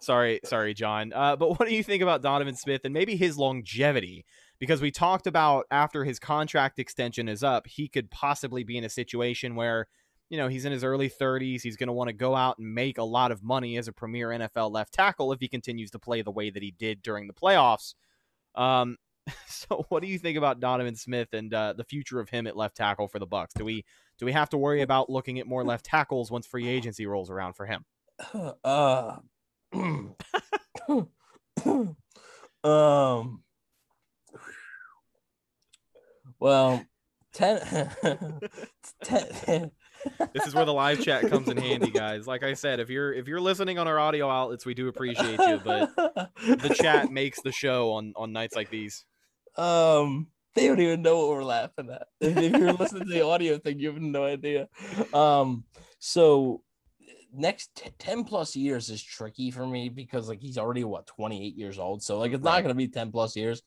[0.00, 1.12] sorry, sorry, John.
[1.12, 4.26] Uh, but what do you think about Donovan Smith and maybe his longevity?
[4.58, 8.82] Because we talked about after his contract extension is up, he could possibly be in
[8.82, 9.86] a situation where."
[10.30, 11.60] You know, he's in his early 30s.
[11.60, 13.92] He's going to want to go out and make a lot of money as a
[13.92, 17.26] premier NFL left tackle if he continues to play the way that he did during
[17.26, 17.94] the playoffs.
[18.54, 18.96] Um,
[19.48, 22.56] so, what do you think about Donovan Smith and uh, the future of him at
[22.56, 23.54] left tackle for the Bucks?
[23.54, 23.84] Do we
[24.18, 27.28] do we have to worry about looking at more left tackles once free agency rolls
[27.28, 27.84] around for him?
[28.64, 29.16] Uh,
[32.64, 33.42] um.
[36.38, 36.84] Well,
[37.32, 37.90] ten.
[39.04, 39.70] ten
[40.32, 42.26] This is where the live chat comes in handy, guys.
[42.26, 45.38] Like I said, if you're if you're listening on our audio outlets, we do appreciate
[45.38, 49.04] you, but the chat makes the show on on nights like these.
[49.56, 53.24] um they don't even know what we're laughing at if, if you're listening to the
[53.24, 54.68] audio thing you have no idea
[55.12, 55.64] um
[55.98, 56.62] so
[57.32, 61.56] next t- 10 plus years is tricky for me because like he's already what 28
[61.56, 63.62] years old so like it's not going to be 10 plus years.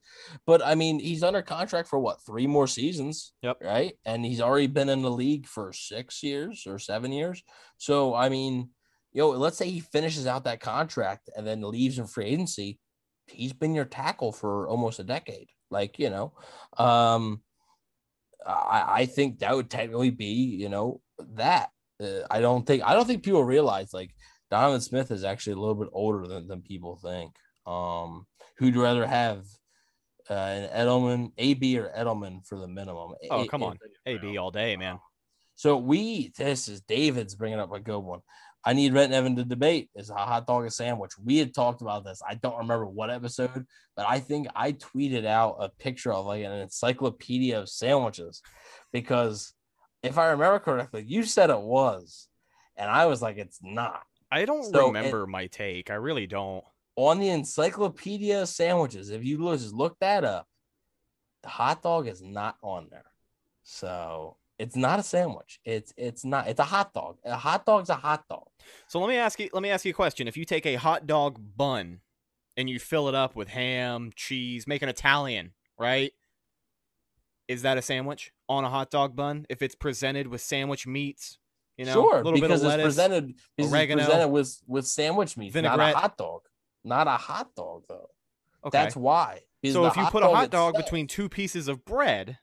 [0.45, 3.57] But i mean he's under contract for what three more seasons Yep.
[3.61, 3.93] right?
[4.05, 7.43] And he's already been in the league for six years or seven years.
[7.77, 8.69] So i mean
[9.11, 12.79] yo let's say he finishes out that contract and then leaves in free agency
[13.27, 16.33] he's been your tackle for almost a decade like you know?
[16.77, 17.41] Um
[18.45, 20.99] i i think that would technically be you know
[21.35, 21.69] that
[22.31, 24.11] i don't think i don't think people realize like
[24.51, 27.31] donovan smith is actually a little bit older than, than people think
[27.65, 28.25] um
[28.57, 29.45] who'd rather have
[30.29, 33.77] uh, an edelman ab or edelman for the minimum Oh, A- come A- on.
[34.05, 34.99] AB all day, man.
[35.55, 38.21] so we this is david's bringing up a good one
[38.65, 41.11] I need Rhett and Evan to debate is a hot dog a sandwich.
[41.21, 42.21] We had talked about this.
[42.25, 43.65] I don't remember what episode,
[43.97, 48.41] but I think I tweeted out a picture of like an encyclopedia of sandwiches
[48.93, 49.51] because
[50.03, 52.27] if I remember correctly, you said it was,
[52.75, 54.03] and I was like, it's not.
[54.31, 55.89] I don't So, remember my take.
[55.89, 56.63] I really don't.
[56.95, 60.47] On the encyclopedia of sandwiches, if you just look that up,
[61.41, 63.05] the hot dog is not on there.
[63.63, 65.59] So it's not a sandwich.
[65.65, 66.47] It's it's not.
[66.47, 67.17] It's a hot dog.
[67.25, 68.47] A hot dog's a hot dog.
[68.87, 70.27] So let me ask you let me ask you a question.
[70.27, 72.01] If you take a hot dog bun
[72.55, 76.11] and you fill it up with ham, cheese, make an Italian, right?
[77.47, 79.45] Is that a sandwich on a hot dog bun?
[79.49, 81.37] If it's presented with sandwich meats,
[81.77, 82.85] you know, sure, a little bit because of it's lettuce.
[82.85, 86.41] presented oregano, it's presented with with sandwich meat, not a hot dog.
[86.83, 88.09] Not a hot dog though.
[88.65, 88.77] okay.
[88.77, 89.39] That's why.
[89.65, 92.37] So if you put a hot dog itself between two pieces of bread,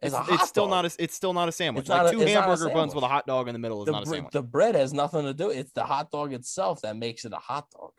[0.00, 0.84] it's, it's still dog.
[0.84, 1.82] not a it's still not a sandwich.
[1.82, 3.92] It's like a- two hamburger buns with a hot dog in the middle is the,
[3.92, 4.32] not a sandwich.
[4.32, 5.50] the bread has nothing to do.
[5.50, 7.92] It's the hot dog itself that makes it a hot dog.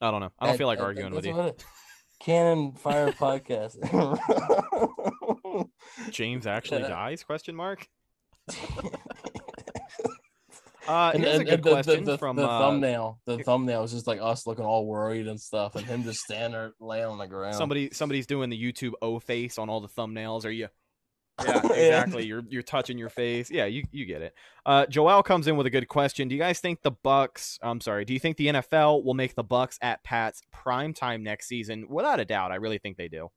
[0.00, 0.30] I don't know.
[0.38, 1.54] I don't That- feel like that- arguing with you.
[2.18, 3.76] What Cannon Fire Podcast.
[6.10, 6.88] James actually Yeah.
[6.88, 7.22] dies?
[7.24, 7.86] Question mark.
[10.86, 13.20] Uh, And- here's a good and the- the- question the, from the uh, thumbnail.
[13.26, 16.52] The thumbnail is just like us looking all worried and stuff, and him just standing
[16.52, 17.56] there laying on the ground.
[17.56, 17.90] somebody.
[17.92, 20.46] Somebody's doing the YouTube O face on all the thumbnails.
[20.46, 20.68] Are you?
[21.44, 22.26] Yeah, exactly.
[22.26, 23.50] You're you're touching your face.
[23.50, 24.34] Yeah, you you get it.
[24.66, 26.28] Uh, Joel comes in with a good question.
[26.28, 27.58] Do you guys think the Bucks?
[27.62, 28.04] I'm sorry.
[28.04, 31.86] Do you think the NFL will make the Bucks at Pats prime time next season?
[31.88, 33.30] Without a doubt, I really think they do.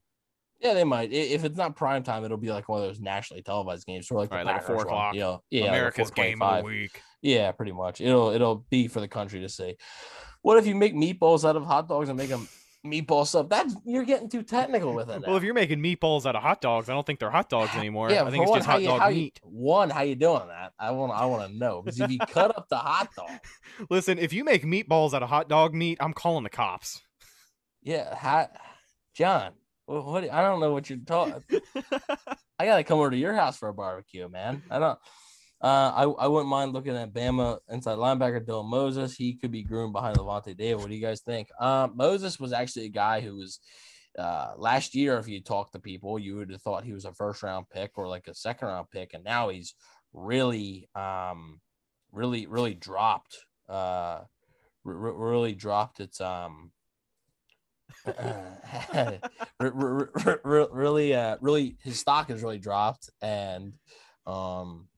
[0.60, 1.12] Yeah, they might.
[1.12, 4.16] If it's not prime time, it'll be like one of those nationally televised games, of
[4.16, 5.14] like Right, like a four o'clock.
[5.14, 7.02] You know, yeah, like America's game of the week.
[7.20, 8.00] Yeah, pretty much.
[8.00, 9.76] It'll it'll be for the country to see.
[10.42, 12.48] What if you make meatballs out of hot dogs and make them
[12.84, 13.48] meatball sub?
[13.50, 15.22] That's you're getting too technical with it.
[15.26, 17.74] Well, if you're making meatballs out of hot dogs, I don't think they're hot dogs
[17.76, 18.10] anymore.
[18.10, 19.40] yeah, I think it's one, just hot you- dog how you- meat.
[19.44, 20.72] one, how you doing that?
[20.78, 23.30] I want I want to know because if you cut up the hot dog,
[23.90, 27.00] Listen, if you make meatballs out of hot dog meat, I'm calling the cops.
[27.82, 28.50] yeah, hot,
[29.14, 29.52] John.
[29.86, 31.42] What, what I don't know what you're talking.
[32.58, 34.62] I gotta come over to your house for a barbecue, man.
[34.70, 34.98] I don't.
[35.62, 39.14] Uh, I I wouldn't mind looking at Bama inside linebacker Dylan Moses.
[39.14, 40.80] He could be groomed behind Lavonte David.
[40.80, 41.48] What do you guys think?
[41.60, 43.60] Um, Moses was actually a guy who was
[44.18, 45.18] uh last year.
[45.18, 47.92] If you talk to people, you would have thought he was a first round pick
[47.96, 49.74] or like a second round pick, and now he's
[50.12, 51.60] really um
[52.10, 53.38] really really dropped
[53.68, 54.20] uh
[54.84, 56.72] really dropped its um
[59.60, 63.74] really uh really his stock has really dropped and
[64.26, 64.88] um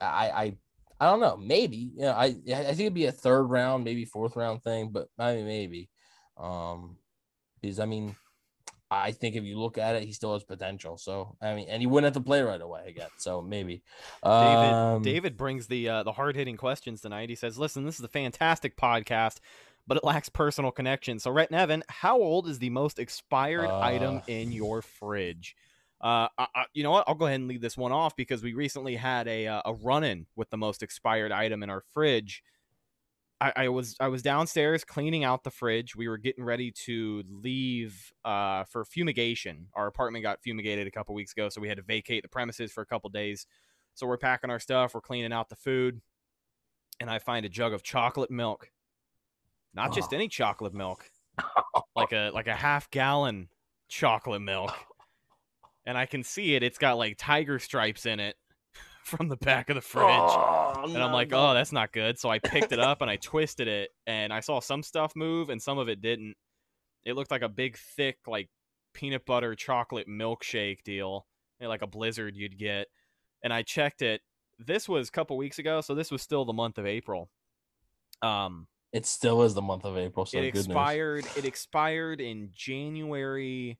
[0.00, 0.56] i i
[1.00, 4.04] i don't know maybe you know, i i think it'd be a third round maybe
[4.04, 5.88] fourth round thing but i mean maybe
[6.36, 6.96] um
[7.60, 8.14] because i mean
[8.90, 11.80] i think if you look at it he still has potential so i mean and
[11.80, 13.82] he wouldn't have to play right away again so maybe
[14.22, 17.28] David um, David brings the uh, the hard hitting questions tonight.
[17.28, 19.38] He says, "Listen, this is a fantastic podcast,
[19.86, 23.68] but it lacks personal connection." So, Rhett and Evan, how old is the most expired
[23.68, 24.20] item Uh.
[24.28, 25.56] in your fridge?
[26.04, 27.04] Uh, I, I, you know what?
[27.08, 29.72] I'll go ahead and leave this one off because we recently had a uh, a
[29.72, 32.42] run in with the most expired item in our fridge.
[33.40, 35.96] I, I was I was downstairs cleaning out the fridge.
[35.96, 39.68] We were getting ready to leave uh, for fumigation.
[39.72, 42.70] Our apartment got fumigated a couple weeks ago, so we had to vacate the premises
[42.70, 43.46] for a couple days.
[43.94, 46.02] So we're packing our stuff, we're cleaning out the food,
[47.00, 48.70] and I find a jug of chocolate milk.
[49.72, 50.16] Not just Oh.
[50.16, 51.10] any chocolate milk,
[51.96, 53.48] like a like a half gallon
[53.88, 54.72] chocolate milk.
[55.86, 56.62] And I can see it.
[56.62, 58.36] It's got like tiger stripes in it
[59.04, 60.06] from the back of the fridge.
[60.06, 62.18] Oh, And I'm like, oh, that's not good.
[62.18, 65.50] So I picked it up and I twisted it, and I saw some stuff move
[65.50, 66.34] and some of it didn't.
[67.04, 68.48] It looked like a big, thick, like
[68.94, 71.26] peanut butter chocolate milkshake deal,
[71.60, 72.86] you know, like a blizzard you'd get.
[73.42, 74.22] And I checked it.
[74.58, 77.28] This was a couple weeks ago, so this was still the month of April.
[78.22, 80.24] Um, it still is the month of April.
[80.24, 80.66] So it good news.
[80.66, 81.26] expired.
[81.36, 83.76] It expired in January,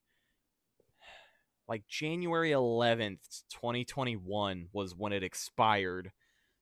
[1.68, 6.10] like January 11th, 2021 was when it expired.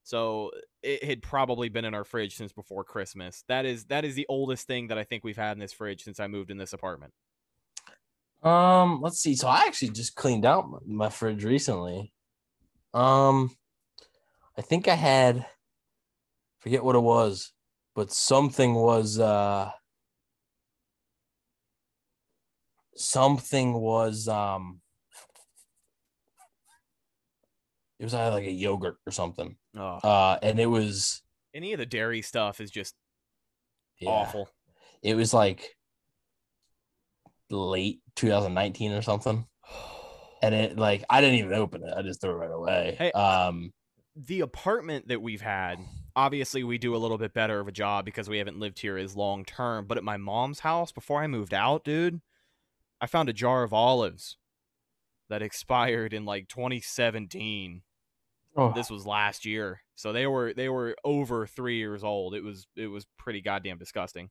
[0.04, 0.50] So
[0.82, 3.44] it had probably been in our fridge since before Christmas.
[3.48, 6.02] That is that is the oldest thing that I think we've had in this fridge
[6.02, 7.12] since I moved in this apartment.
[8.42, 9.36] Um, let's see.
[9.36, 12.12] So I actually just cleaned out my, fridge recently.
[12.92, 13.56] Um,
[14.58, 15.46] I think I had
[16.58, 17.52] forget what it was,
[17.94, 19.70] but something was uh
[22.94, 24.81] something was um
[28.02, 29.54] it was either like a yogurt or something.
[29.76, 31.22] Oh, Uh and it was
[31.54, 32.96] any of the dairy stuff is just
[34.00, 34.48] yeah, awful.
[35.04, 35.76] It was like
[37.48, 39.46] late 2019 or something.
[40.42, 41.94] and it like I didn't even open it.
[41.96, 42.96] I just threw it right away.
[42.98, 43.72] Hey, um,
[44.16, 45.78] the apartment that we've had,
[46.16, 48.98] obviously we do a little bit better of a job because we haven't lived here
[48.98, 49.86] as long term.
[49.86, 52.20] But at my mom's house, before I moved out, dude,
[53.00, 54.38] I found a jar of olives
[55.28, 57.82] that expired in like 2017.
[58.56, 62.34] Oh, This was last year, so they were they were over three years old.
[62.34, 64.30] It was it was pretty goddamn disgusting.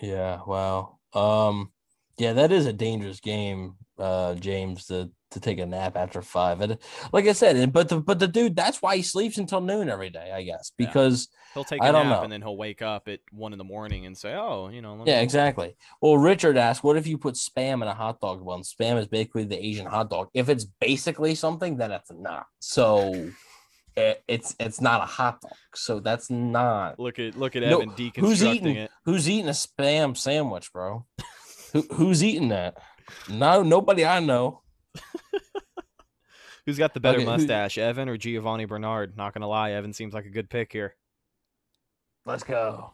[0.00, 0.98] yeah, wow.
[1.14, 1.72] Um,
[2.18, 6.60] yeah, that is a dangerous game, uh, James, to to take a nap after five.
[6.60, 6.78] And
[7.12, 10.08] like I said, but the but the dude, that's why he sleeps until noon every
[10.10, 10.86] day, I guess, Yeah.
[10.86, 12.22] because He'll take I a don't nap know.
[12.24, 15.02] and then he'll wake up at one in the morning and say, "Oh, you know."
[15.06, 15.74] yeah, exactly.
[16.02, 18.60] Well, Richard asked, "What if you put spam in a hot dog bun?
[18.62, 20.28] Spam is basically the Asian hot dog.
[20.34, 22.46] If it's basically something, then it's not.
[22.60, 23.30] So."
[23.96, 27.78] It- It's it's not a hot dog, so that's not Look at look at No,
[27.80, 28.90] Evan deconstructing who's eating it.
[29.04, 31.06] who's eating a spam sandwich, bro?
[31.72, 32.76] Who, who's eating that?
[33.30, 34.62] No, nobody I know.
[36.66, 39.16] Who's got the better Okay, who- mustache, Evan or Giovani Bernard?
[39.16, 40.96] Not gonna lie, Evan seems like a good pick here.
[42.24, 42.92] Let's go.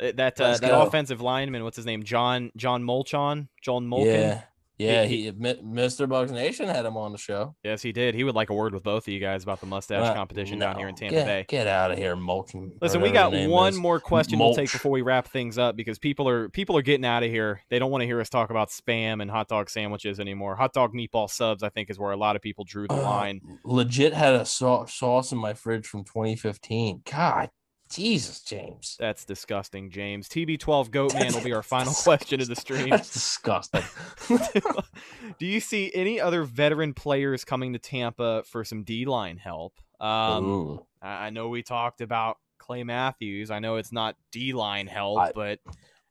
[0.00, 0.82] Uh, That uh, that go.
[0.82, 2.02] offensive lineman, what's his name?
[2.02, 4.06] John John Molchon, John Molkin.
[4.06, 4.42] Yeah,
[4.76, 6.08] Yeah, he Mi- Mr.
[6.08, 7.54] Bucks Nation had him on the show.
[7.62, 8.14] Yes, he did.
[8.14, 10.58] He would like a word with both of you guys about the mustache Uh, competition
[10.58, 11.44] down here in Tampa get, Bay.
[11.48, 12.54] Get out of here, Mulch.
[12.54, 13.78] and Listen, we got one is.
[13.78, 17.04] more question we'll take before we wrap things up because people are people are getting
[17.06, 17.60] out of here.
[17.70, 20.56] They don't want to hear us talk about spam and hot dog sandwiches anymore.
[20.56, 23.02] Hot dog meatball subs, I think, is where a lot of people drew the Uh,
[23.02, 23.40] line.
[23.64, 27.02] Legit had a sauce in my fridge from 2015.
[27.08, 27.50] God,
[27.94, 28.96] Jesus, James.
[28.98, 30.28] That's disgusting, James.
[30.28, 32.90] TB12 Goatman will be our final question of the stream.
[32.90, 33.82] That's disgusting.
[35.38, 39.74] Do you see any other veteran players coming to Tampa for some D line help?
[40.00, 40.86] Um, Ooh.
[41.00, 43.50] I I know we talked about Clay Matthews.
[43.50, 45.60] I know it's not D line help, I- but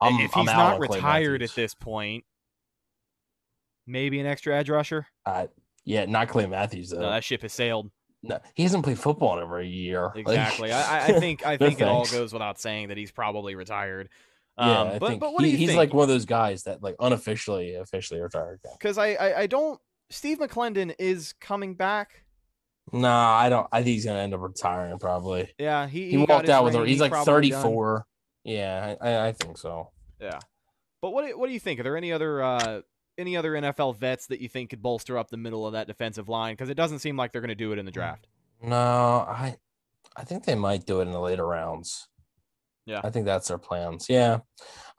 [0.01, 2.25] I'm, if he's not retired at this point,
[3.87, 5.07] maybe an extra edge rusher.
[5.25, 5.47] Uh,
[5.85, 7.01] yeah, not Clay Matthews though.
[7.01, 7.91] No, that ship has sailed.
[8.23, 10.11] No, he hasn't played football in over a year.
[10.15, 10.71] Exactly.
[10.71, 13.55] I, I- I think I No think it all goes without saying that he's probably
[13.55, 14.09] retired.
[14.57, 15.77] Yeah, Um, I but think but what do he- you he's think?
[15.77, 18.59] like one of those guys that like unofficially officially retired.
[18.77, 19.79] because I, I I don't.
[20.09, 22.23] Steve McLendon is coming back.
[22.91, 23.67] Nah, I don't.
[23.71, 25.51] I think he's gonna end up retiring probably.
[25.57, 26.81] Yeah, he He, got walked out with her.
[26.81, 28.05] ring, He's like 34.
[28.43, 29.89] Yeah, I, I, think so.
[30.21, 30.39] Yeah,
[31.01, 31.79] but what do- what do you think?
[31.79, 32.81] Are there any other uh,
[33.17, 36.29] any other NFL vets that you think could bolster up the middle of that defensive
[36.29, 36.53] line?
[36.53, 38.27] Because it doesn't seem like they're going to do it in the draft.
[38.61, 39.57] No, I
[40.15, 42.07] I think they might do it in the later rounds.
[42.85, 43.01] Yeah.
[43.03, 44.07] I think that's their plans.
[44.09, 44.39] Yeah.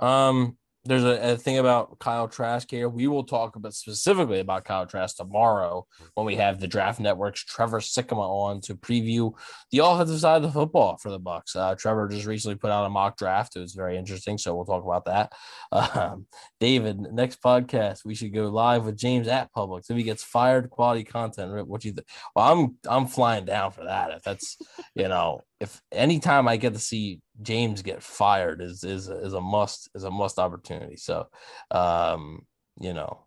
[0.01, 2.89] Um, there's a, a thing about Kyle Trask here.
[2.89, 7.43] We will talk about specifically about Kyle Trask tomorrow when we have the Draft Network's
[7.43, 9.33] Trevor Sikkema on to preview
[9.71, 11.57] the offensive side of the football for the Bucks.
[11.57, 13.57] Uh, Trevor just recently put out a mock draft.
[13.57, 15.33] It was very interesting, so we'll talk about that.
[15.95, 16.27] Um,
[16.61, 20.71] David, next podcast we should go live with James at Publix if he gets fired.
[20.71, 21.67] Quality content.
[21.67, 22.07] What do you think?
[22.35, 24.11] Well, I'm I'm flying down for that.
[24.11, 24.57] If that's
[24.95, 29.41] you know, if anytime I get to see James get fired is is is a
[29.41, 30.97] must is a must opportunity.
[30.97, 31.27] So,
[31.71, 32.47] um,
[32.81, 33.27] you know,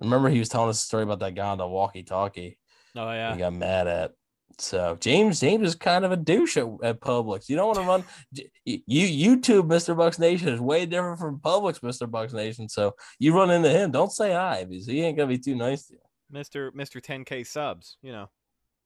[0.00, 2.58] remember he was telling us a story about that guy on the walkie-talkie
[2.96, 4.12] Oh yeah, he got mad at.
[4.58, 7.48] So James James is kind of a douche at, at Publix.
[7.48, 8.04] You don't want to run
[8.64, 9.96] you YouTube Mr.
[9.96, 12.10] Bucks Nation is way different from Publix Mr.
[12.10, 12.68] Bucks Nation.
[12.68, 15.86] So you run into him, don't say hi because he ain't gonna be too nice
[15.86, 16.00] to you.
[16.30, 17.98] Mister Mister 10k subs.
[18.02, 18.30] You know.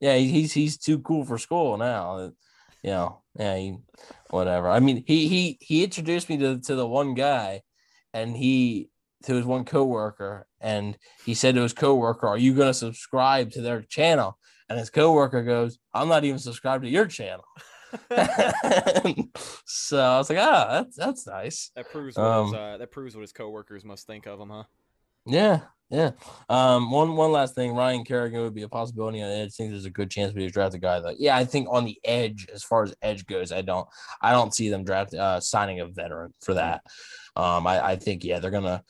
[0.00, 2.32] Yeah, he's he's too cool for school now.
[2.82, 3.76] You know, yeah, he,
[4.30, 4.68] whatever.
[4.68, 7.62] I mean, he he he introduced me to to the one guy,
[8.12, 8.90] and he
[9.24, 13.52] to his one coworker, and he said to his coworker, "Are you going to subscribe
[13.52, 14.38] to their channel?"
[14.68, 17.44] And his coworker goes, "I'm not even subscribed to your channel."
[19.66, 22.90] so I was like, "Ah, that's that's nice." That proves what his, Um, uh, that
[22.90, 24.64] proves what his coworkers must think of him, huh?
[25.26, 25.60] Yeah,
[25.92, 26.12] yeah.
[26.48, 29.52] Um, one one last thing, Ryan Kerrigan would be a possibility on edge.
[29.52, 31.20] Think there's a good chance we draft a guy that.
[31.20, 33.86] Yeah, I think on the edge, as far as edge goes, I don't,
[34.22, 36.80] I don't see them draft uh, signing a veteran for that.
[37.36, 38.82] Um, I, I think yeah, they're gonna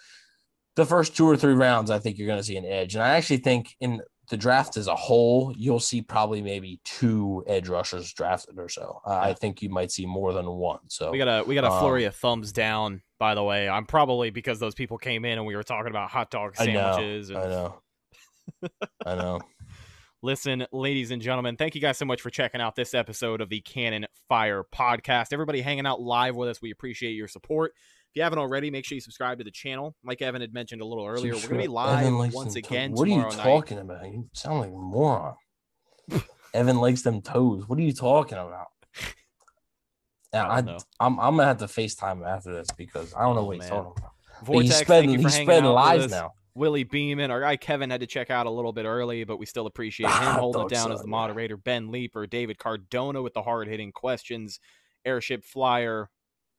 [0.77, 1.91] the first two or three rounds.
[1.91, 4.01] I think you're gonna see an edge, and I actually think in
[4.33, 9.03] the draft as a whole, you'll see probably maybe two edge rushers drafted or so.
[9.07, 10.79] Uh, I think you might see more than one.
[10.89, 13.03] So We got a we got a um, flurry of thumbs down.
[13.19, 16.11] By the way, I'm probably because those people came in and we were talking about
[16.11, 17.31] hot dog I know, sandwiches.
[17.31, 17.83] I know,
[19.05, 19.41] I know.
[20.23, 23.51] listen, ladies and gentlemen, thank you guys so much for checking out this episode of
[23.51, 25.35] the Cannon Fire Podcast.
[25.35, 27.75] Everybody hanging out live with us, we appreciate your support.
[28.13, 29.97] If you haven't already, make sure you subscribe to the channel.
[30.05, 32.93] Like Evan had mentioned a little earlier, we're going to be live once them again
[32.93, 33.43] What are you tomorrow night.
[33.43, 34.05] talking about?
[34.05, 35.35] You sound like a moron.
[36.55, 37.65] Evan likes them toes.
[37.67, 38.67] What are you talking about?
[40.35, 40.79] Yeah, I I, know.
[41.01, 43.71] I'm I'm gonna have to FaceTime after this because I don't know Oh, what he's
[43.71, 43.71] man.
[43.71, 44.11] talking about.
[44.45, 46.11] Vortex, he's thank spreading you for he's hanging spreading out with us.
[46.11, 46.33] now.
[46.55, 47.31] Willie Beeman.
[47.31, 50.11] Our guy Kevin had to check out a little bit early, but we still appreciate
[50.11, 51.11] him holding it down as the son, yeah.
[51.11, 51.57] moderator.
[51.57, 54.61] Ben Leeper, David Cardona with the hard hitting questions,
[55.07, 56.11] Airship Flyer.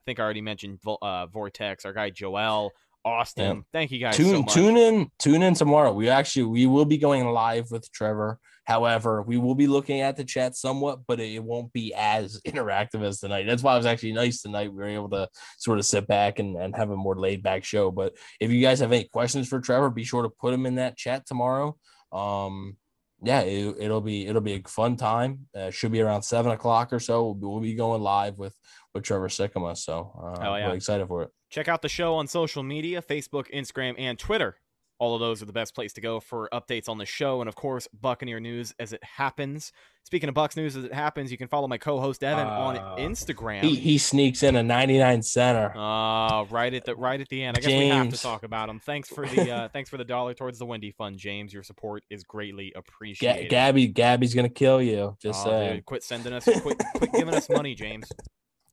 [0.03, 1.85] I think I already mentioned uh, Vortex.
[1.85, 2.71] Our guy Joel
[3.05, 3.57] Austin.
[3.57, 3.61] Yeah.
[3.71, 4.53] Thank you guys Tune so much.
[4.53, 5.93] tune in tune in tomorrow.
[5.93, 8.39] We actually we will be going live with Trevor.
[8.65, 13.01] However, we will be looking at the chat somewhat, but it won't be as interactive
[13.01, 13.45] as tonight.
[13.45, 14.71] That's why it was actually nice tonight.
[14.71, 17.63] We were able to sort of sit back and, and have a more laid back
[17.63, 17.91] show.
[17.91, 20.75] But if you guys have any questions for Trevor, be sure to put them in
[20.75, 21.77] that chat tomorrow.
[22.11, 22.77] Um,
[23.23, 25.47] yeah, it, it'll be it'll be a fun time.
[25.55, 27.23] Uh, should be around seven o'clock or so.
[27.23, 28.55] We'll be, we'll be going live with
[28.93, 29.77] with Trevor Sikkema.
[29.77, 30.65] So uh, Hell yeah.
[30.65, 31.29] really excited for it.
[31.49, 34.57] Check out the show on social media Facebook, Instagram, and Twitter.
[35.03, 37.49] All of those are the best place to go for updates on the show and,
[37.49, 39.73] of course, Buccaneer news as it happens.
[40.05, 42.95] Speaking of Bucks news as it happens, you can follow my co-host Evan on Uh,
[42.95, 43.63] Instagram.
[43.63, 45.73] He, he sneaks in a 99 center.
[45.77, 47.57] Uh, right at the right at the end.
[47.57, 48.79] I guess we have to talk about him.
[48.79, 51.53] Thanks for the uh, thanks for the dollar towards the Wendy Fund, James.
[51.53, 53.49] Your support is greatly Ga- appreciated.
[53.49, 55.17] Gabby, Gabby's gonna kill you.
[55.21, 55.75] Just Aw, saying.
[55.75, 58.07] dude, quit sending us, quit, quit giving us money, James.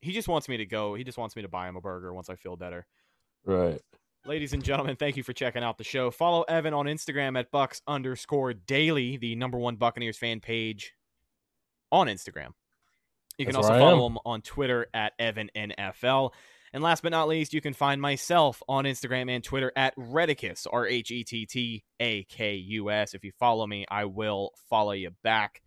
[0.00, 0.94] He just wants me to go.
[0.94, 2.86] He just wants me to buy him a burger once I feel better.
[3.44, 3.80] Right.
[4.26, 6.10] Ladies and gentlemen, thank you for checking out the show.
[6.10, 10.92] Follow Evan on Instagram at Bucks underscore daily, the number one Buccaneers fan page
[11.90, 12.50] on Instagram.
[13.38, 16.32] You can That's also follow him on Twitter at EvanNFL.
[16.74, 20.66] And last but not least, you can find myself on Instagram and Twitter at Redicus,
[20.70, 23.14] R H E T T A K U S.
[23.14, 25.62] If you follow me, I will follow you back.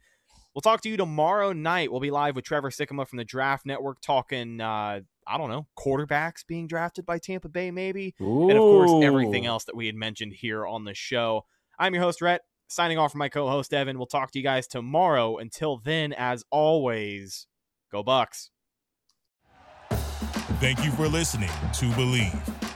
[0.54, 1.92] We'll talk to you tomorrow night.
[1.92, 5.68] We'll be live with Trevor Sikkema from the Draft Network talking, uh, I don't know,
[5.78, 8.16] quarterbacks being drafted by Tampa Bay, maybe.
[8.20, 11.46] And of course, everything else that we had mentioned here on the show.
[11.80, 13.98] I'm your host, Rhett, signing off from my co host, Evan.
[13.98, 15.38] We'll talk to you guys tomorrow.
[15.38, 17.48] Until then, as always,
[17.92, 18.50] go Bucks.
[20.60, 22.63] Thank you for listening to Bleav.